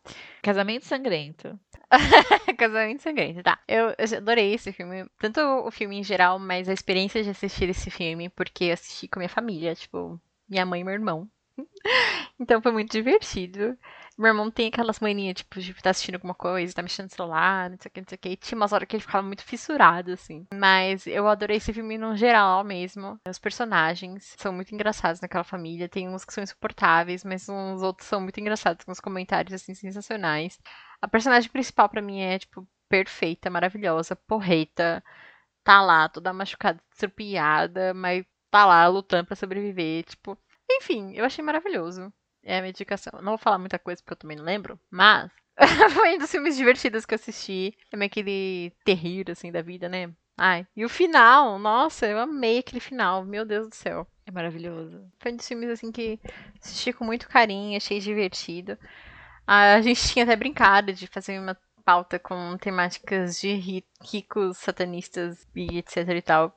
[0.42, 1.58] Casamento Sangrento.
[2.58, 3.58] Casamento Sangrento, tá.
[3.68, 5.06] Eu, eu adorei esse filme.
[5.18, 9.08] Tanto o filme em geral, mas a experiência de assistir esse filme, porque eu assisti
[9.08, 11.28] com minha família, tipo, minha mãe e meu irmão.
[12.40, 13.78] Então foi muito divertido.
[14.18, 17.70] Meu irmão tem aquelas manias, tipo, de estar assistindo alguma coisa, tá mexendo no celular,
[17.70, 18.28] não sei o que, não sei o que.
[18.30, 20.46] E tinha umas horas que ele ficava muito fissurado, assim.
[20.52, 23.18] Mas eu adorei esse filme no geral mesmo.
[23.28, 25.88] Os personagens são muito engraçados naquela família.
[25.88, 29.74] Tem uns que são insuportáveis, mas uns outros são muito engraçados, com uns comentários, assim,
[29.74, 30.58] sensacionais.
[31.02, 35.02] A personagem principal pra mim é, tipo, perfeita, maravilhosa, porreta.
[35.64, 40.38] Tá lá, toda machucada, estrupiada, mas tá lá lutando pra sobreviver, tipo.
[40.70, 42.12] Enfim, eu achei maravilhoso.
[42.42, 43.20] É a minha indicação.
[43.20, 45.30] Não vou falar muita coisa porque eu também não lembro, mas
[45.94, 47.76] foi um dos filmes divertidos que eu assisti.
[47.90, 50.12] É meio aquele terrível, assim, da vida, né?
[50.36, 54.06] Ai, e o final, nossa, eu amei aquele final, meu Deus do céu.
[54.26, 55.04] É maravilhoso.
[55.18, 56.18] Foi um dos filmes, assim, que
[56.60, 58.78] assisti com muito carinho, achei divertido.
[59.46, 65.46] A gente tinha até brincado de fazer uma pauta com temáticas de ri- ricos, satanistas
[65.54, 66.56] e etc e tal.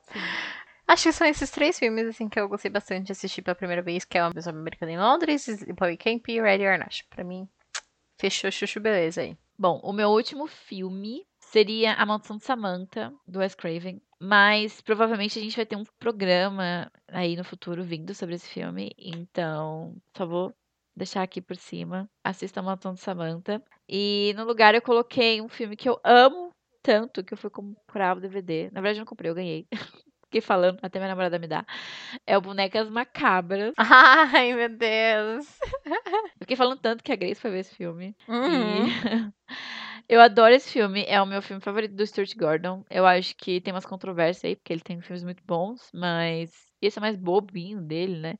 [0.86, 3.82] Acho que são esses três filmes, assim, que eu gostei bastante de assistir pela primeira
[3.82, 7.04] vez, que é Uma Pessoa Americana em Londres, Boy Camp e Ready or Not.
[7.10, 7.48] Pra mim,
[8.20, 9.36] fechou chuchu beleza aí.
[9.58, 14.00] Bom, o meu último filme seria A Maldição de Samantha, do Wes Craven.
[14.20, 18.94] Mas provavelmente a gente vai ter um programa aí no futuro vindo sobre esse filme.
[18.96, 20.54] Então, só vou
[20.96, 22.08] deixar aqui por cima.
[22.24, 23.62] Assista A Maldição de Samantha.
[23.88, 26.50] E no lugar eu coloquei um filme que eu amo
[26.82, 28.70] tanto que eu fui comprar o DVD.
[28.72, 29.66] Na verdade, eu não comprei, eu ganhei.
[30.26, 31.64] Fiquei falando, até minha namorada me dá.
[32.26, 33.74] É o Bonecas Macabras.
[33.78, 35.46] Ai, meu Deus.
[35.84, 35.92] Eu
[36.42, 38.16] fiquei falando tanto que a Grace foi ver esse filme.
[38.28, 38.86] Uhum.
[40.08, 42.84] E eu adoro esse filme, é o meu filme favorito do Stuart Gordon.
[42.90, 46.98] Eu acho que tem umas controvérsias aí, porque ele tem filmes muito bons, mas esse
[46.98, 48.34] é mais bobinho dele, né?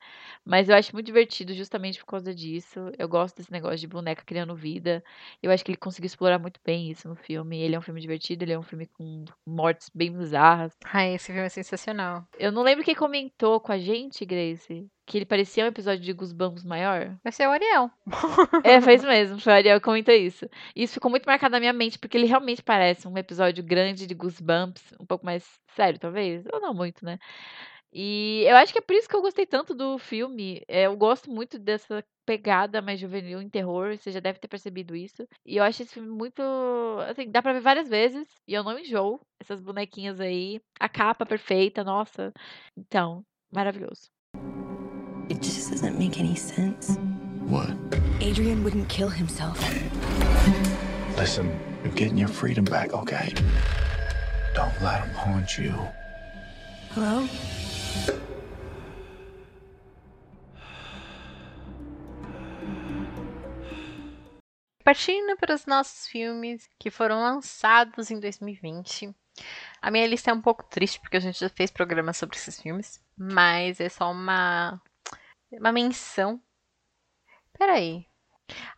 [0.44, 2.90] Mas eu acho muito divertido justamente por causa disso.
[2.98, 5.02] Eu gosto desse negócio de boneca criando vida.
[5.42, 7.60] Eu acho que ele conseguiu explorar muito bem isso no filme.
[7.60, 10.72] Ele é um filme divertido, ele é um filme com mortes bem bizarras.
[10.84, 12.26] Ai, esse filme é sensacional.
[12.38, 14.86] Eu não lembro quem comentou com a gente, Grace.
[15.06, 17.16] que ele parecia um episódio de Goosebumps maior?
[17.22, 17.90] Vai ser o Ariel.
[18.64, 19.38] É, foi isso mesmo.
[19.40, 20.48] Foi o Ariel que comentou isso.
[20.74, 24.14] Isso ficou muito marcado na minha mente, porque ele realmente parece um episódio grande de
[24.14, 25.44] Goosebumps, um pouco mais
[25.76, 26.44] sério, talvez.
[26.52, 27.18] Ou não muito, né?
[27.92, 30.62] E eu acho que é por isso que eu gostei tanto do filme.
[30.68, 34.96] É, eu gosto muito dessa pegada mais juvenil em terror, você já deve ter percebido
[34.96, 35.26] isso.
[35.46, 36.42] E eu acho esse filme muito.
[37.08, 39.20] Assim, dá pra ver várias vezes e eu não enjoo.
[39.40, 40.60] Essas bonequinhas aí.
[40.78, 42.32] A capa perfeita, nossa.
[42.76, 44.10] Então, maravilhoso.
[45.30, 46.98] It just doesn't make any sense.
[47.48, 47.70] What?
[48.20, 49.58] Adrian wouldn't kill himself.
[51.16, 51.50] Listen,
[51.82, 53.32] you're getting your freedom back, okay?
[54.54, 55.72] Don't let him haunt you.
[56.96, 57.28] Hello?
[64.82, 69.14] Partindo para os nossos filmes que foram lançados em 2020.
[69.82, 72.58] A minha lista é um pouco triste, porque a gente já fez programa sobre esses
[72.58, 72.98] filmes.
[73.14, 74.80] Mas é só uma.
[75.52, 76.40] Uma menção.
[77.58, 78.06] Peraí.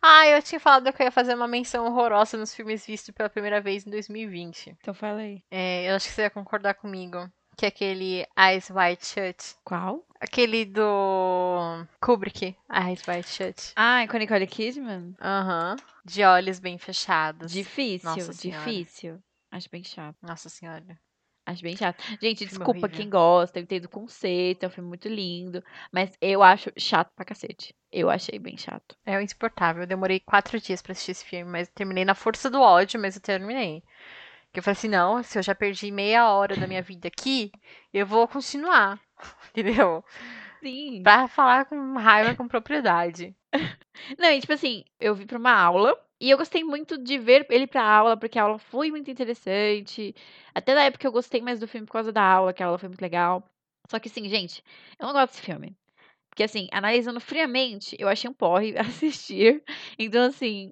[0.01, 3.29] Ah, eu tinha falado que eu ia fazer uma menção horrorosa nos filmes vistos pela
[3.29, 4.75] primeira vez em 2020.
[4.81, 5.41] Então fala aí.
[5.49, 7.31] É, eu acho que você ia concordar comigo.
[7.59, 9.55] Que é aquele Eyes Wide Shut.
[9.65, 10.07] Qual?
[10.21, 12.55] Aquele do Kubrick.
[12.73, 13.73] Eyes Wide Shut.
[13.75, 15.13] Ah, com a Nicole Kidman?
[15.21, 15.75] Aham.
[16.05, 17.51] De olhos bem fechados.
[17.51, 19.21] Difícil, Nossa difícil.
[19.51, 20.15] Acho bem chato.
[20.21, 20.97] Nossa senhora.
[21.45, 22.01] Acho bem chato.
[22.21, 22.89] Gente, Filme desculpa horrível.
[22.91, 27.11] quem gosta, eu entendo o conceito, é um filme muito lindo, mas eu acho chato
[27.13, 27.75] pra cacete.
[27.91, 28.95] Eu achei bem chato.
[29.05, 29.83] É insuportável.
[29.83, 33.17] Eu demorei quatro dias pra assistir esse filme, mas terminei na força do ódio, mas
[33.17, 33.83] eu terminei.
[34.49, 37.51] Porque eu falei assim, não, se eu já perdi meia hora da minha vida aqui,
[37.93, 38.99] eu vou continuar.
[39.51, 40.03] Entendeu?
[40.61, 41.03] Sim.
[41.03, 43.35] Pra falar com raiva, com propriedade.
[44.17, 47.45] Não, e tipo assim, eu vi pra uma aula e eu gostei muito de ver
[47.49, 50.15] ele pra aula, porque a aula foi muito interessante.
[50.53, 52.77] Até na época eu gostei mais do filme por causa da aula, que a aula
[52.77, 53.43] foi muito legal.
[53.89, 54.63] Só que assim, gente,
[54.99, 55.75] eu não gosto desse filme.
[56.29, 59.63] Porque assim, analisando friamente, eu achei um porre assistir.
[59.97, 60.71] Então assim,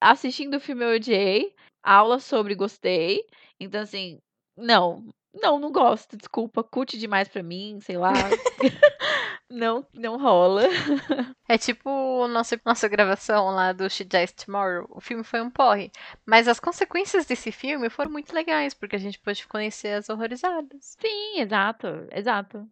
[0.00, 1.54] assistindo o filme eu odiei.
[1.84, 3.24] Aula sobre gostei.
[3.58, 4.20] Então assim,
[4.56, 5.06] não.
[5.34, 6.62] Não, não gosto, desculpa.
[6.62, 8.12] Curte demais pra mim, sei lá.
[9.48, 10.62] não, não rola.
[11.50, 14.86] É tipo nossa, nossa gravação lá do She Dies Tomorrow.
[14.88, 15.90] O filme foi um porre.
[16.24, 20.96] Mas as consequências desse filme foram muito legais, porque a gente pôde conhecer as horrorizadas.
[21.00, 22.68] Sim, exato, exato.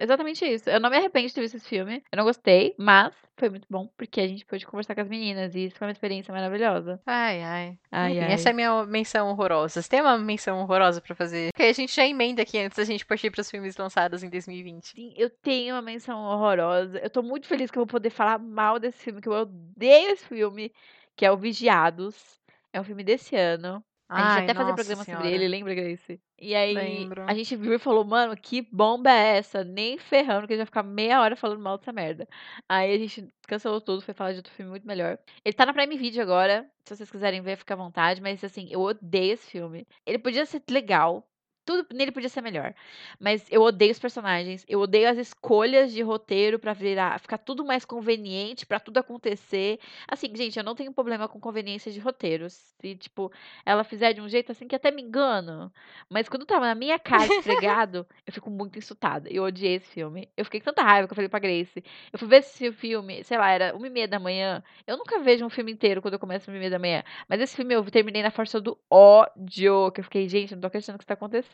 [0.00, 0.70] Exatamente isso.
[0.70, 2.02] Eu não me arrependo de ter visto esse filme.
[2.10, 5.54] Eu não gostei, mas foi muito bom, porque a gente pôde conversar com as meninas
[5.54, 6.98] e isso foi uma experiência maravilhosa.
[7.04, 7.78] Ai, ai.
[7.90, 8.32] Ai, Enfim, ai.
[8.32, 9.82] Essa é a minha menção horrorosa.
[9.82, 11.50] Você tem uma menção horrorosa pra fazer?
[11.52, 14.88] Porque a gente já emenda aqui antes da gente partir pros filmes lançados em 2020.
[14.88, 16.98] Sim, eu tenho uma menção horrorosa.
[16.98, 20.10] Eu tô muito feliz que eu vou poder falar mal desse filme, que eu odeio
[20.10, 20.72] esse filme,
[21.16, 22.40] que é o Vigiados.
[22.72, 23.84] É um filme desse ano.
[24.12, 25.22] A gente Ai, até fazer nossa programa senhora.
[25.24, 26.20] sobre ele, lembra, Grace?
[26.38, 27.22] E aí, Lembro.
[27.26, 29.64] a gente viu e falou, mano, que bomba é essa?
[29.64, 32.28] Nem ferrando, que a gente vai ficar meia hora falando mal dessa merda.
[32.68, 35.18] Aí a gente cancelou tudo, foi falar de outro filme muito melhor.
[35.42, 38.68] Ele tá na Prime Video agora, se vocês quiserem ver, fica à vontade, mas assim,
[38.70, 39.86] eu odeio esse filme.
[40.04, 41.26] Ele podia ser legal,
[41.64, 42.74] tudo nele podia ser melhor.
[43.18, 47.64] Mas eu odeio os personagens, eu odeio as escolhas de roteiro pra virar, ficar tudo
[47.64, 49.78] mais conveniente pra tudo acontecer.
[50.08, 52.52] Assim, gente, eu não tenho problema com conveniência de roteiros.
[52.80, 53.32] Se, tipo,
[53.64, 55.72] ela fizer de um jeito assim que até me engano.
[56.08, 59.28] Mas quando tava na minha cara esfregado, eu fico muito insultada.
[59.30, 60.28] Eu odiei esse filme.
[60.36, 61.82] Eu fiquei com tanta raiva que eu falei pra Grace.
[62.12, 64.62] Eu fui ver esse filme, sei lá, era uma e meia da manhã.
[64.86, 67.02] Eu nunca vejo um filme inteiro quando eu começo uma e meia da manhã.
[67.28, 69.90] Mas esse filme eu terminei na força do ódio.
[69.92, 71.51] Que eu fiquei, gente, não tô acreditando que isso tá acontecendo.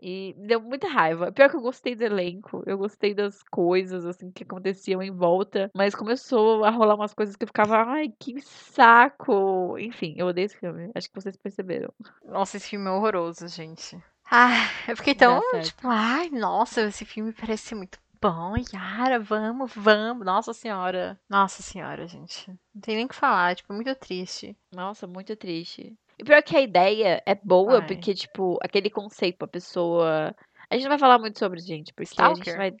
[0.00, 1.32] E me deu muita raiva.
[1.32, 2.62] Pior que eu gostei do elenco.
[2.66, 5.70] Eu gostei das coisas, assim, que aconteciam em volta.
[5.74, 9.78] Mas começou a rolar umas coisas que eu ficava, ai, que saco.
[9.78, 10.90] Enfim, eu odeio esse filme.
[10.94, 11.92] Acho que vocês perceberam.
[12.24, 13.98] Nossa, esse filme é horroroso, gente.
[14.30, 18.54] Ah, eu fiquei tão, tipo, ai, nossa, esse filme parece muito bom.
[18.72, 20.24] Yara, vamos, vamos.
[20.24, 21.18] Nossa senhora.
[21.28, 22.50] Nossa senhora, gente.
[22.74, 24.56] Não tem nem o que falar, tipo, muito triste.
[24.72, 25.96] Nossa, muito triste.
[26.18, 27.86] E pior que a ideia é boa, Ai.
[27.86, 30.34] porque, tipo, aquele conceito, a pessoa.
[30.70, 32.56] A gente não vai falar muito sobre, gente, porque a gente Stalker?
[32.56, 32.72] vai.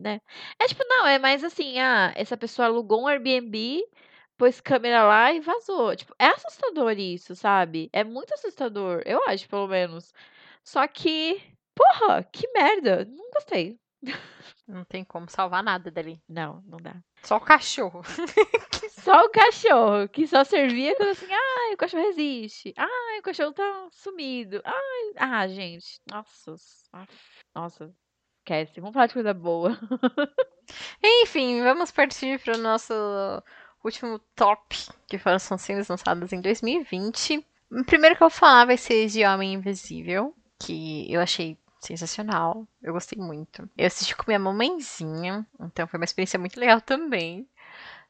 [0.00, 0.20] Né?
[0.60, 3.82] É tipo, não, é mais assim, ah, essa pessoa alugou um Airbnb,
[4.38, 5.94] pôs câmera lá e vazou.
[5.96, 7.90] Tipo, é assustador isso, sabe?
[7.92, 10.12] É muito assustador, eu acho, pelo menos.
[10.64, 11.42] Só que,
[11.74, 13.04] porra, que merda.
[13.04, 13.76] Não gostei.
[14.66, 16.22] Não tem como salvar nada dali.
[16.28, 16.96] Não, não dá.
[17.22, 18.02] Só o cachorro.
[19.02, 22.74] Só o cachorro, que só servia quando assim, ai, o cachorro existe.
[22.76, 24.60] Ai, o cachorro tá sumido.
[24.64, 26.00] Ai, ah, gente.
[26.10, 26.54] Nossa.
[27.54, 27.94] Nossa.
[28.38, 28.80] Esquece.
[28.80, 29.78] Vamos falar de coisa boa.
[31.02, 32.92] Enfim, vamos partir para o nosso
[33.84, 34.76] último top,
[35.06, 37.44] que foram são cenas lançadas em 2020.
[37.70, 42.66] O primeiro que eu vou falar vai ser de Homem Invisível, que eu achei sensacional.
[42.82, 43.68] Eu gostei muito.
[43.76, 47.48] Eu assisti com minha mamãezinha, então foi uma experiência muito legal também.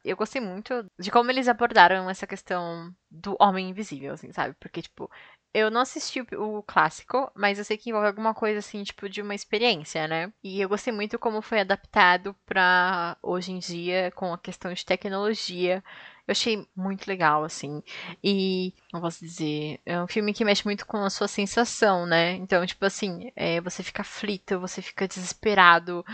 [0.03, 4.55] Eu gostei muito de como eles abordaram essa questão do homem invisível, assim, sabe?
[4.59, 5.09] Porque, tipo,
[5.53, 9.21] eu não assisti o, clássico, mas eu sei que envolve alguma coisa assim, tipo, de
[9.21, 10.31] uma experiência, né?
[10.43, 14.85] E eu gostei muito como foi adaptado pra hoje em dia, com a questão de
[14.85, 15.83] tecnologia.
[16.29, 17.81] Eu achei muito legal, assim.
[18.23, 22.33] E, não posso dizer, é um filme que mexe muito com a sua sensação, né?
[22.33, 26.05] Então, tipo assim, é, você fica aflito, você fica desesperado,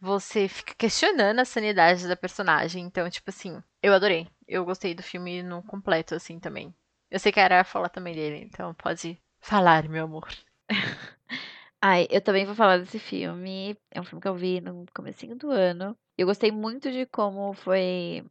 [0.00, 2.84] você fica questionando a sanidade da personagem.
[2.84, 4.26] Então, tipo assim, eu adorei.
[4.48, 6.74] Eu gostei do filme no completo, assim, também.
[7.08, 10.28] Eu sei que a Ara fala também dele, então pode falar, meu amor.
[11.80, 13.76] Ai, eu também vou falar desse filme.
[13.92, 15.96] É um filme que eu vi no comecinho do ano.
[16.18, 18.24] Eu gostei muito de como foi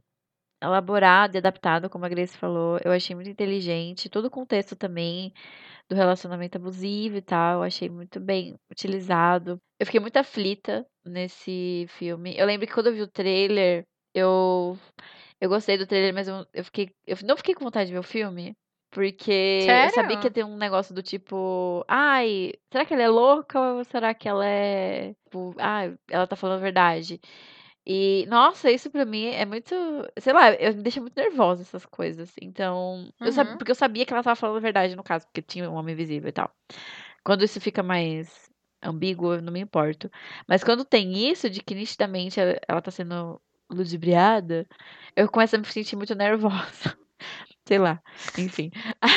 [0.62, 2.80] elaborado e adaptado, como a Grace falou.
[2.84, 4.10] Eu achei muito inteligente.
[4.10, 5.34] Todo o contexto também
[5.90, 9.62] do relacionamento abusivo e tal, eu achei muito bem utilizado.
[9.80, 12.36] Eu fiquei muito aflita nesse filme.
[12.38, 14.78] Eu lembro que quando eu vi o trailer, eu
[15.40, 18.00] eu gostei do trailer, mas eu, eu fiquei eu não fiquei com vontade de ver
[18.00, 18.56] o filme.
[18.92, 20.32] Porque eu sabia que ia Sério?
[20.32, 24.46] ter um negócio do tipo, ai, será que ela é louca ou será que ela
[24.46, 27.20] é, tipo, ai, ela tá falando a verdade?
[27.88, 29.76] E, nossa, isso pra mim é muito,
[30.20, 32.34] sei lá, eu me deixa muito nervosa essas coisas.
[32.42, 33.58] Então, eu sabia, Uhum.
[33.58, 35.94] porque eu sabia que ela tava falando a verdade no caso, porque tinha um homem
[35.94, 36.52] invisível e tal.
[37.24, 38.50] Quando isso fica mais
[38.84, 40.10] ambíguo, eu não me importo.
[40.48, 44.68] Mas quando tem isso de que nitidamente ela, ela tá sendo ludibriada,
[45.16, 46.98] eu começo a me sentir muito nervosa.
[47.68, 48.02] Sei lá,
[48.38, 48.72] enfim.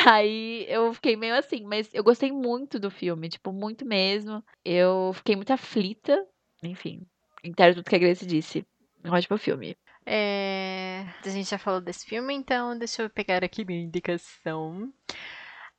[0.07, 4.43] Aí eu fiquei meio assim, mas eu gostei muito do filme, tipo, muito mesmo.
[4.65, 6.27] Eu fiquei muito aflita,
[6.63, 7.07] enfim,
[7.43, 8.67] entendo tudo que a Grace disse.
[9.05, 9.77] Um ótimo filme.
[10.05, 14.93] É, A gente já falou desse filme, então deixa eu pegar aqui minha indicação.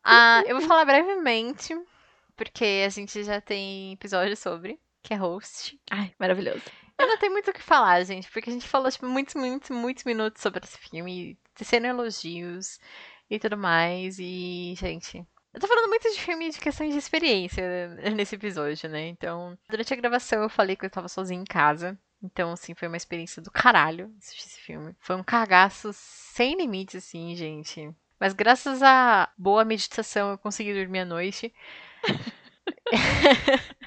[0.04, 1.76] Ah, eu vou falar brevemente,
[2.36, 5.80] porque a gente já tem episódio sobre, que é Host.
[5.90, 6.64] Ai, maravilhoso.
[6.98, 9.70] Eu não tenho muito o que falar, gente, porque a gente falou, tipo, muitos, muitos,
[9.70, 12.80] muitos minutos sobre esse filme, tecendo elogios
[13.30, 15.26] e tudo mais, e, gente...
[15.54, 19.08] Eu tô falando muito de filme de questão de experiência nesse episódio, né?
[19.08, 21.98] Então, durante a gravação eu falei que eu tava sozinha em casa.
[22.22, 24.96] Então, assim, foi uma experiência do caralho assistir esse filme.
[25.00, 27.94] Foi um cagaço sem limites, assim, gente.
[28.20, 31.54] Mas graças à boa meditação eu consegui dormir à noite.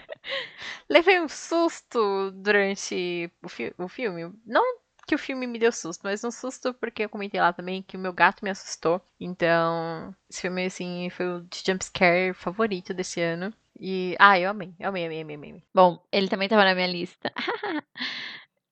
[0.88, 4.32] Levei um susto durante o, fi o filme.
[4.44, 4.64] Não
[5.06, 7.96] que o filme me deu susto, mas um susto porque eu comentei lá também que
[7.96, 9.00] o meu gato me assustou.
[9.20, 13.52] Então, esse filme, assim, foi o de jumpscare favorito desse ano.
[13.78, 15.64] E, ah, eu amei, eu amei, amei, amei, amei.
[15.74, 17.32] Bom, ele também tava na minha lista.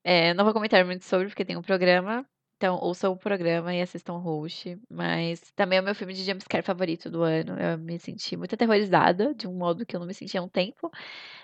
[0.04, 2.24] é, não vou comentar muito sobre, porque tem um programa.
[2.56, 4.78] Então, ouçam o programa e assistam host.
[4.88, 7.58] Mas também é o meu filme de jumpscare favorito do ano.
[7.58, 10.48] Eu me senti muito aterrorizada, de um modo que eu não me sentia há um
[10.48, 10.90] tempo.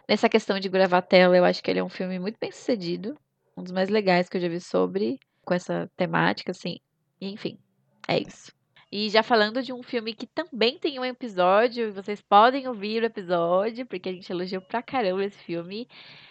[0.09, 3.19] Nessa questão de gravar tela, eu acho que ele é um filme muito bem sucedido.
[3.57, 6.79] Um dos mais legais que eu já vi sobre, com essa temática, assim.
[7.21, 7.59] Enfim,
[8.07, 8.53] é isso.
[8.91, 13.07] E já falando de um filme que também tem um episódio, vocês podem ouvir o
[13.07, 15.89] episódio, porque a gente elogiou pra caramba esse filme.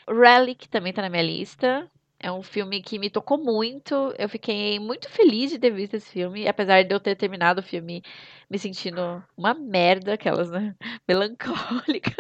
[0.07, 1.89] Relic também tá na minha lista.
[2.17, 3.93] É um filme que me tocou muito.
[4.17, 7.63] Eu fiquei muito feliz de ter visto esse filme, apesar de eu ter terminado o
[7.63, 8.01] filme
[8.49, 10.75] me sentindo uma merda, aquelas, né?
[11.07, 12.15] Melancólica.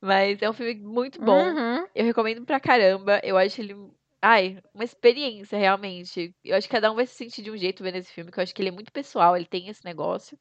[0.00, 1.42] Mas é um filme muito bom.
[1.42, 1.86] Uhum.
[1.94, 3.20] Eu recomendo pra caramba.
[3.24, 3.74] Eu acho ele.
[4.28, 6.34] Ai, uma experiência, realmente.
[6.44, 8.40] Eu acho que cada um vai se sentir de um jeito vendo esse filme, que
[8.40, 10.36] eu acho que ele é muito pessoal, ele tem esse negócio.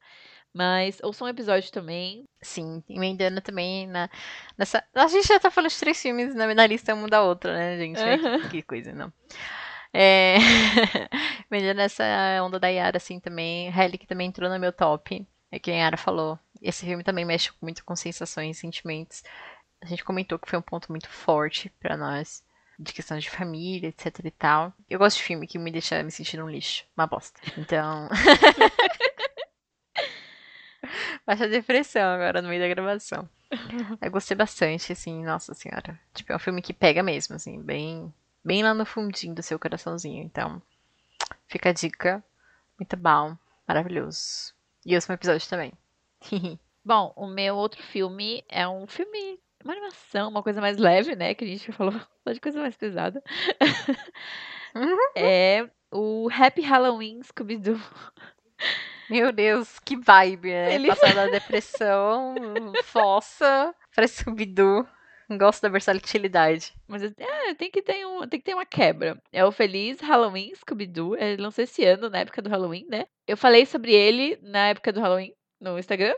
[0.52, 2.28] Mas ouçam um episódio também.
[2.42, 4.10] Sim, emendando também na,
[4.58, 4.84] nessa.
[4.96, 7.78] A gente já tá falando de três filmes na, na lista uma da outra, né,
[7.78, 8.00] gente?
[8.00, 8.42] Aham.
[8.42, 9.14] que, que coisa, não.
[9.94, 10.38] É...
[11.52, 12.04] emendando nessa
[12.42, 13.70] onda da Yara, assim, também.
[13.70, 15.24] Relic também entrou no meu top.
[15.52, 16.40] É que a Yara falou.
[16.60, 19.24] Esse filme também mexe muito com sensações e sentimentos.
[19.80, 22.44] A gente comentou que foi um ponto muito forte pra nós.
[22.78, 24.74] De questão de família, etc e tal.
[24.90, 26.86] Eu gosto de filme que me deixa me sentir um lixo.
[26.96, 27.40] Uma bosta.
[27.58, 28.10] Então.
[31.26, 33.28] Baixa depressão agora no meio da gravação.
[34.02, 36.00] Eu gostei bastante, assim, nossa senhora.
[36.14, 38.14] Tipo, é um filme que pega mesmo, assim, bem,
[38.44, 40.24] bem lá no fundinho do seu coraçãozinho.
[40.24, 40.62] Então,
[41.48, 42.24] fica a dica.
[42.78, 44.54] Muito bom, maravilhoso.
[44.86, 45.74] E ouça um episódio também.
[46.84, 51.34] Bom, o meu outro filme é um filme, uma animação, uma coisa mais leve, né?
[51.34, 51.94] Que a gente falou
[52.24, 53.22] só de coisa mais pesada.
[54.76, 54.98] Uhum.
[55.16, 57.80] é o Happy Halloween Scooby-Doo.
[59.10, 60.76] Meu Deus, que vibe, né?
[60.76, 62.36] Ele- Passar da depressão,
[62.84, 64.88] fossa, pra Scooby-Doo.
[65.40, 66.72] Gosto da versatilidade.
[66.88, 69.20] Mas é, tem que ter um, tem que ter uma quebra.
[69.34, 71.16] É o Feliz Halloween Scooby-Doo.
[71.16, 73.08] Ele lançou esse ano, na época do Halloween, né?
[73.28, 76.14] Eu falei sobre ele na época do Halloween no Instagram.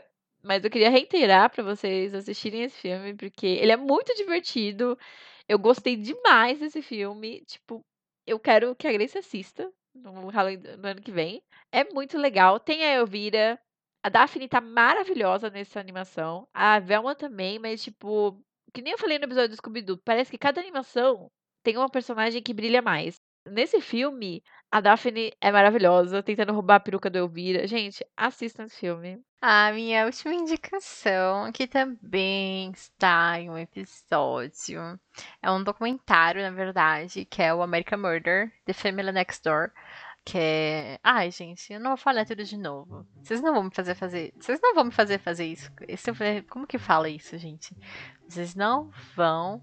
[0.48, 4.98] Mas eu queria reiterar pra vocês assistirem esse filme, porque ele é muito divertido.
[5.46, 7.44] Eu gostei demais desse filme.
[7.44, 7.84] Tipo,
[8.26, 11.42] eu quero que a Grace assista no do ano que vem.
[11.70, 12.58] É muito legal.
[12.58, 13.60] Tem a Elvira.
[14.02, 16.48] A Daphne tá maravilhosa nessa animação.
[16.54, 18.40] A Velma também, mas, tipo,
[18.72, 21.30] que nem eu falei no episódio do Scooby-Doo, parece que cada animação
[21.62, 23.17] tem uma personagem que brilha mais.
[23.50, 27.66] Nesse filme, a Daphne é maravilhosa, tentando roubar a peruca do Elvira.
[27.66, 29.20] Gente, assistam esse filme.
[29.40, 34.98] A minha última indicação, que também está em um episódio,
[35.40, 39.70] é um documentário, na verdade, que é o American Murder, The Family Next Door.
[40.24, 40.98] Que é.
[41.02, 43.06] Ai, gente, eu não vou falar tudo de novo.
[43.22, 44.34] Vocês não vão me fazer fazer.
[44.38, 45.70] Vocês não vão me fazer fazer isso.
[45.86, 46.12] Esse,
[46.50, 47.74] como que fala isso, gente?
[48.28, 49.62] Vocês não vão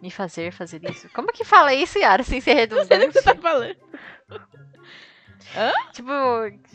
[0.00, 1.08] me fazer fazer isso.
[1.10, 2.90] Como que fala isso, Yara, sem ser redundante?
[2.90, 3.76] Não sei o que você tá falando.
[5.56, 5.72] Hã?
[5.92, 6.10] Tipo,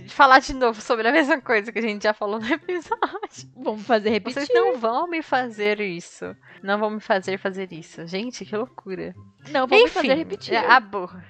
[0.09, 3.51] falar de novo sobre a mesma coisa que a gente já falou no episódio.
[3.55, 4.45] Vamos fazer repetir.
[4.45, 6.35] Vocês não vão me fazer isso.
[6.63, 8.05] Não vão me fazer fazer isso.
[8.07, 9.13] Gente, que loucura.
[9.49, 10.55] Não, vamos Enfim, fazer repetir.
[10.55, 11.25] A burra.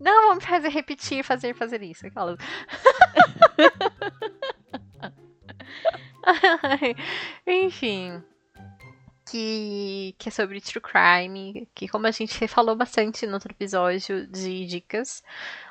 [0.00, 2.06] Não, vamos fazer repetir, fazer, fazer isso.
[2.06, 2.36] Aquela...
[7.46, 8.22] Enfim.
[9.32, 11.66] Que, que é sobre true crime.
[11.74, 15.22] Que, como a gente falou bastante no outro episódio de dicas,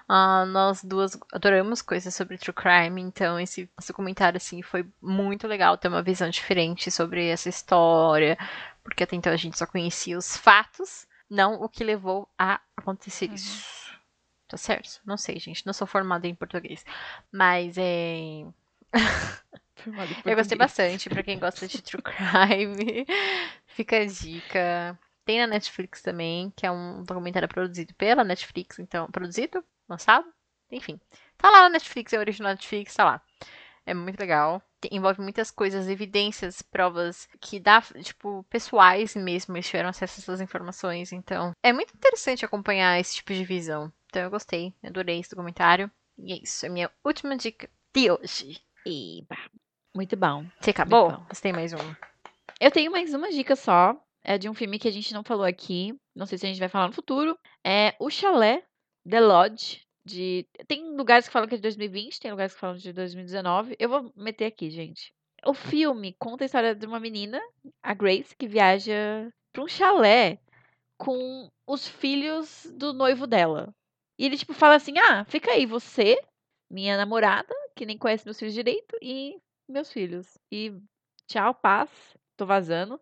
[0.10, 3.00] uh, nós duas adoramos coisas sobre true crime.
[3.00, 8.36] Então, esse, comentário assim, foi muito legal ter uma visão diferente sobre essa história.
[8.84, 13.28] Porque até então a gente só conhecia os fatos, não o que levou a acontecer
[13.28, 13.36] Uhum.
[13.36, 13.92] isso.
[14.48, 15.00] Tá certo?
[15.06, 15.66] Não sei, gente.
[15.68, 16.84] Não sou formada em português.
[17.32, 18.44] Mas é.
[20.26, 21.10] Eu gostei bastante.
[21.10, 23.06] Pra quem gosta de true crime,
[23.68, 25.00] fica a dica.
[25.26, 28.80] Tem na Netflix também, que é um documentário produzido pela Netflix.
[28.80, 29.64] Então, produzido?
[29.88, 30.26] Lançado?
[30.72, 31.00] Enfim.
[31.38, 33.22] Tá lá na Netflix, é original Netflix, tá lá.
[33.86, 34.62] É muito legal.
[34.92, 40.42] Envolve muitas coisas, evidências, provas que dá, tipo, pessoais mesmo, eles tiveram acesso a essas
[40.42, 41.12] informações.
[41.12, 43.92] Então, é muito interessante acompanhar esse tipo de visão.
[44.08, 45.90] Então, eu gostei, adorei esse documentário.
[46.18, 48.62] E é isso, é a minha última dica de hoje.
[48.86, 49.38] Eba.
[49.96, 50.46] Muito bom.
[50.60, 51.12] Você acabou?
[51.12, 51.26] Bom.
[51.30, 51.96] Você tem mais um?
[52.60, 53.96] Eu tenho mais uma dica só.
[54.24, 55.94] É de um filme que a gente não falou aqui.
[56.16, 57.38] Não sei se a gente vai falar no futuro.
[57.66, 58.64] É O Chalé,
[59.10, 59.82] The Lodge.
[60.06, 60.48] De...
[60.68, 63.76] Tem lugares que falam que é de 2020, tem lugares que falam de 2019.
[63.78, 65.14] Eu vou meter aqui, gente.
[65.46, 67.42] O filme conta a história de uma menina,
[67.84, 70.40] a Grace, que viaja para um chalé
[70.98, 73.74] com os filhos do noivo dela.
[74.18, 76.20] E ele, tipo, fala assim: ah, fica aí, você,
[76.70, 79.36] minha namorada, que nem conhece meus filhos direito, e
[79.72, 80.38] meus filhos.
[80.52, 80.74] E
[81.28, 81.90] tchau, paz,
[82.38, 83.00] tô vazando.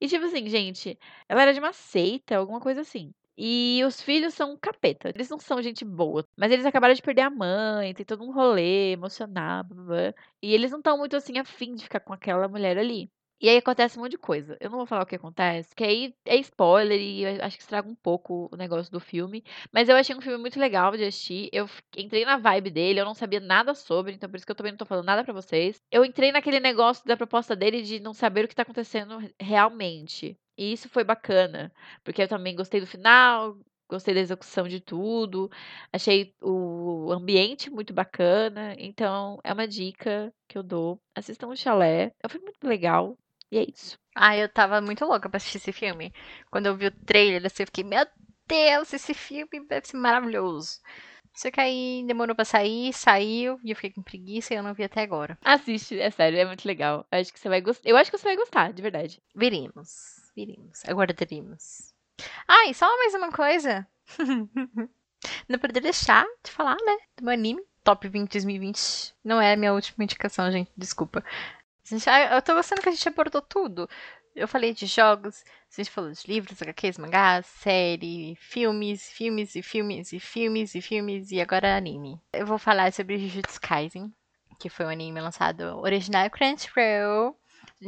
[0.00, 0.98] E tipo assim, gente,
[1.28, 3.14] ela era de uma seita, alguma coisa assim.
[3.36, 5.08] E os filhos são capeta.
[5.10, 6.24] Eles não são gente boa.
[6.36, 10.14] Mas eles acabaram de perder a mãe, tem todo um rolê emocional, blá, blá, blá.
[10.42, 13.10] E eles não estão muito assim afim de ficar com aquela mulher ali.
[13.44, 14.56] E aí acontece um monte de coisa.
[14.58, 17.86] Eu não vou falar o que acontece, que aí é spoiler e acho que estraga
[17.86, 19.44] um pouco o negócio do filme.
[19.70, 21.50] Mas eu achei um filme muito legal de assistir.
[21.52, 24.56] Eu entrei na vibe dele, eu não sabia nada sobre, então por isso que eu
[24.56, 25.76] também não tô falando nada pra vocês.
[25.90, 30.38] Eu entrei naquele negócio da proposta dele de não saber o que tá acontecendo realmente.
[30.56, 31.70] E isso foi bacana,
[32.02, 33.58] porque eu também gostei do final,
[33.90, 35.50] gostei da execução de tudo,
[35.92, 38.74] achei o ambiente muito bacana.
[38.78, 40.98] Então é uma dica que eu dou.
[41.14, 42.12] Assistam o Chalé.
[42.22, 43.18] É um filme muito legal.
[43.50, 43.98] E é isso.
[44.14, 46.12] Ah, eu tava muito louca pra assistir esse filme.
[46.50, 48.06] Quando eu vi o trailer, assim, eu fiquei, meu
[48.46, 50.80] Deus, esse filme deve ser maravilhoso.
[51.34, 54.72] Só que aí demorou pra sair, saiu, e eu fiquei com preguiça e eu não
[54.72, 55.36] vi até agora.
[55.44, 57.04] Assiste, é sério, é muito legal.
[57.10, 57.88] Eu acho que você vai gostar.
[57.88, 59.20] Eu acho que você vai gostar, de verdade.
[59.34, 61.92] Veremos, veremos, aguardaremos.
[62.46, 63.86] Ah, e só mais uma coisa.
[65.48, 67.62] não poderia deixar de falar, né, do meu anime.
[67.82, 69.14] Top 20 2020.
[69.22, 71.22] Não é a minha última indicação, gente, desculpa.
[71.84, 73.88] Gente, ah, eu tô gostando que a gente abordou tudo.
[74.34, 79.62] Eu falei de jogos, a gente falou de livros, HQs, mangás, série, filmes, filmes e
[79.62, 82.20] filmes e filmes e filmes e agora anime.
[82.32, 84.12] Eu vou falar sobre Jujutsu Kaisen,
[84.58, 87.38] que foi um anime lançado original Crunchyroll.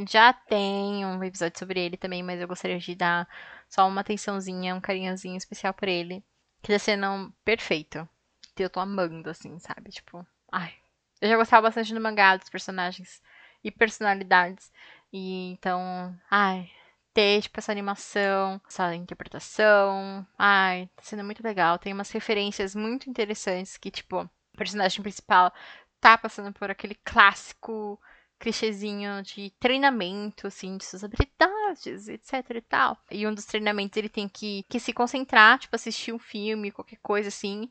[0.09, 3.27] Já tem um episódio sobre ele também, mas eu gostaria de dar
[3.69, 6.23] só uma atençãozinha, um carinhozinho especial por ele.
[6.63, 8.09] Que tá sendo perfeito.
[8.55, 9.91] Que eu tô amando, assim, sabe?
[9.91, 10.73] Tipo, ai.
[11.21, 13.21] Eu já gostava bastante do mangá, dos personagens
[13.67, 14.73] e personalidades.
[15.13, 16.71] E então, ai,
[17.13, 21.79] ter, tipo, essa animação, essa interpretação, ai, tá sendo muito legal.
[21.79, 25.53] Tem umas referências muito interessantes que, tipo, o personagem principal
[26.01, 28.01] tá passando por aquele clássico
[28.39, 32.97] clichêzinho de treinamento, assim, de suas habilidades, etc e tal.
[33.11, 36.99] E um dos treinamentos ele tem que, que se concentrar, tipo, assistir um filme, qualquer
[37.03, 37.71] coisa assim,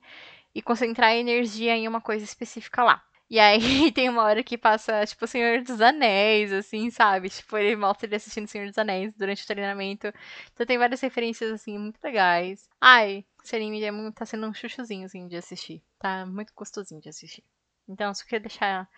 [0.54, 3.04] e concentrar a energia em uma coisa específica lá.
[3.30, 3.60] E aí
[3.92, 7.30] tem uma hora que passa, tipo, o Senhor dos Anéis, assim, sabe?
[7.30, 10.14] Tipo, ele mostra ele assistindo o Senhor dos Anéis durante o treinamento.
[10.54, 12.70] Então tem várias referências, assim, muito legais.
[12.80, 15.82] Ai, esse anime é muito, tá sendo um chuchuzinho, assim, de assistir.
[16.00, 17.44] Tá muito gostosinho de assistir.
[17.88, 18.90] Então, só queria deixar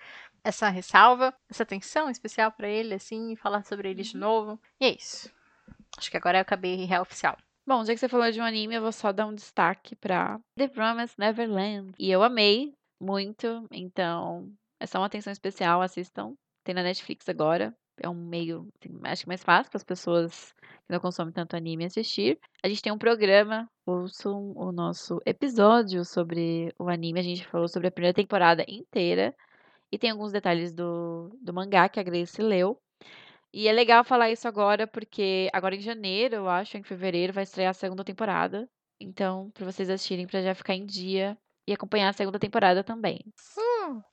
[0.43, 4.59] essa ressalva, essa atenção especial pra ele, assim, e falar sobre ele de novo.
[4.79, 5.29] E é isso.
[5.97, 7.37] Acho que agora eu acabei real oficial.
[7.65, 10.39] Bom, já que você falou de um anime, eu vou só dar um destaque pra
[10.55, 11.93] The Promised Neverland.
[11.99, 16.33] E eu amei muito, então é só uma atenção especial, assistam.
[16.63, 17.75] Tem na Netflix agora.
[17.99, 21.55] É um meio, assim, acho que mais fácil para as pessoas que não consomem tanto
[21.55, 22.39] anime assistir.
[22.63, 27.19] A gente tem um programa, ouçam o nosso episódio sobre o anime.
[27.19, 29.35] A gente falou sobre a primeira temporada inteira.
[29.91, 32.79] E tem alguns detalhes do, do mangá que a Grace leu.
[33.53, 37.43] E é legal falar isso agora, porque agora em janeiro, eu acho, em fevereiro, vai
[37.43, 38.69] estrear a segunda temporada.
[38.99, 41.37] Então, para vocês assistirem, para já ficar em dia
[41.67, 43.19] e acompanhar a segunda temporada também.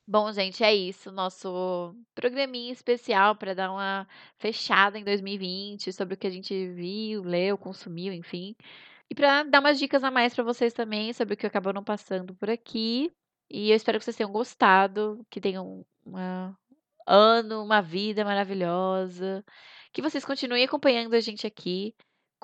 [0.07, 1.13] Bom, gente, é isso.
[1.13, 7.23] Nosso programinha especial para dar uma fechada em 2020 sobre o que a gente viu,
[7.23, 8.57] leu, consumiu, enfim.
[9.09, 11.85] E para dar umas dicas a mais para vocês também sobre o que acabou não
[11.85, 13.13] passando por aqui.
[13.49, 16.59] E eu espero que vocês tenham gostado, que tenham uma
[17.07, 19.45] ano, uma vida maravilhosa.
[19.93, 21.95] Que vocês continuem acompanhando a gente aqui.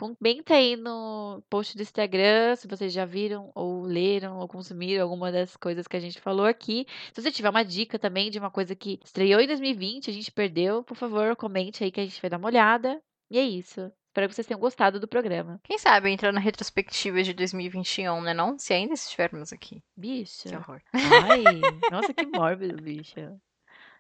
[0.01, 5.31] Comenta aí no post do Instagram se vocês já viram, ou leram, ou consumiram alguma
[5.31, 6.87] das coisas que a gente falou aqui.
[7.13, 10.33] Se você tiver uma dica também de uma coisa que estreou em 2020, a gente
[10.33, 12.99] perdeu, por favor, comente aí que a gente vai dar uma olhada.
[13.31, 13.93] E é isso.
[14.09, 15.61] Espero que vocês tenham gostado do programa.
[15.63, 18.59] Quem sabe entrar na retrospectiva de 2021, né não?
[18.59, 19.83] Se ainda estivermos aqui.
[19.95, 20.49] Bicha.
[20.49, 20.81] Que horror.
[20.95, 21.45] Ai,
[21.93, 23.39] nossa, que mórbido, bicha.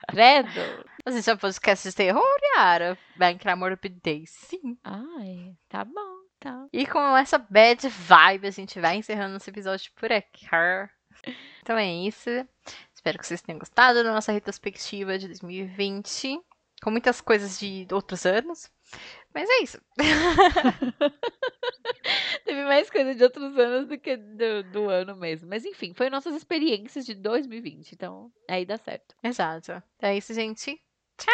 [0.09, 0.85] Credo.
[1.05, 2.99] Mas isso é um podcast de terror, Yara.
[3.17, 4.79] Vai entrar morbidez, sim.
[4.85, 6.67] Ai, tá bom, tá.
[6.73, 10.47] E com essa bad vibe, a gente vai encerrando esse episódio por aqui.
[11.63, 12.31] Então é isso.
[12.95, 16.41] Espero que vocês tenham gostado da nossa retrospectiva de 2020.
[16.83, 18.71] Com muitas coisas de outros anos.
[19.35, 19.81] Mas é isso.
[22.45, 25.49] Teve mais coisa de outros anos do que do, do ano mesmo.
[25.49, 27.93] Mas enfim, foi nossas experiências de 2020.
[27.93, 29.15] Então, aí dá certo.
[29.23, 29.81] Exato.
[30.01, 30.77] É isso, gente.
[31.17, 31.31] Tchau!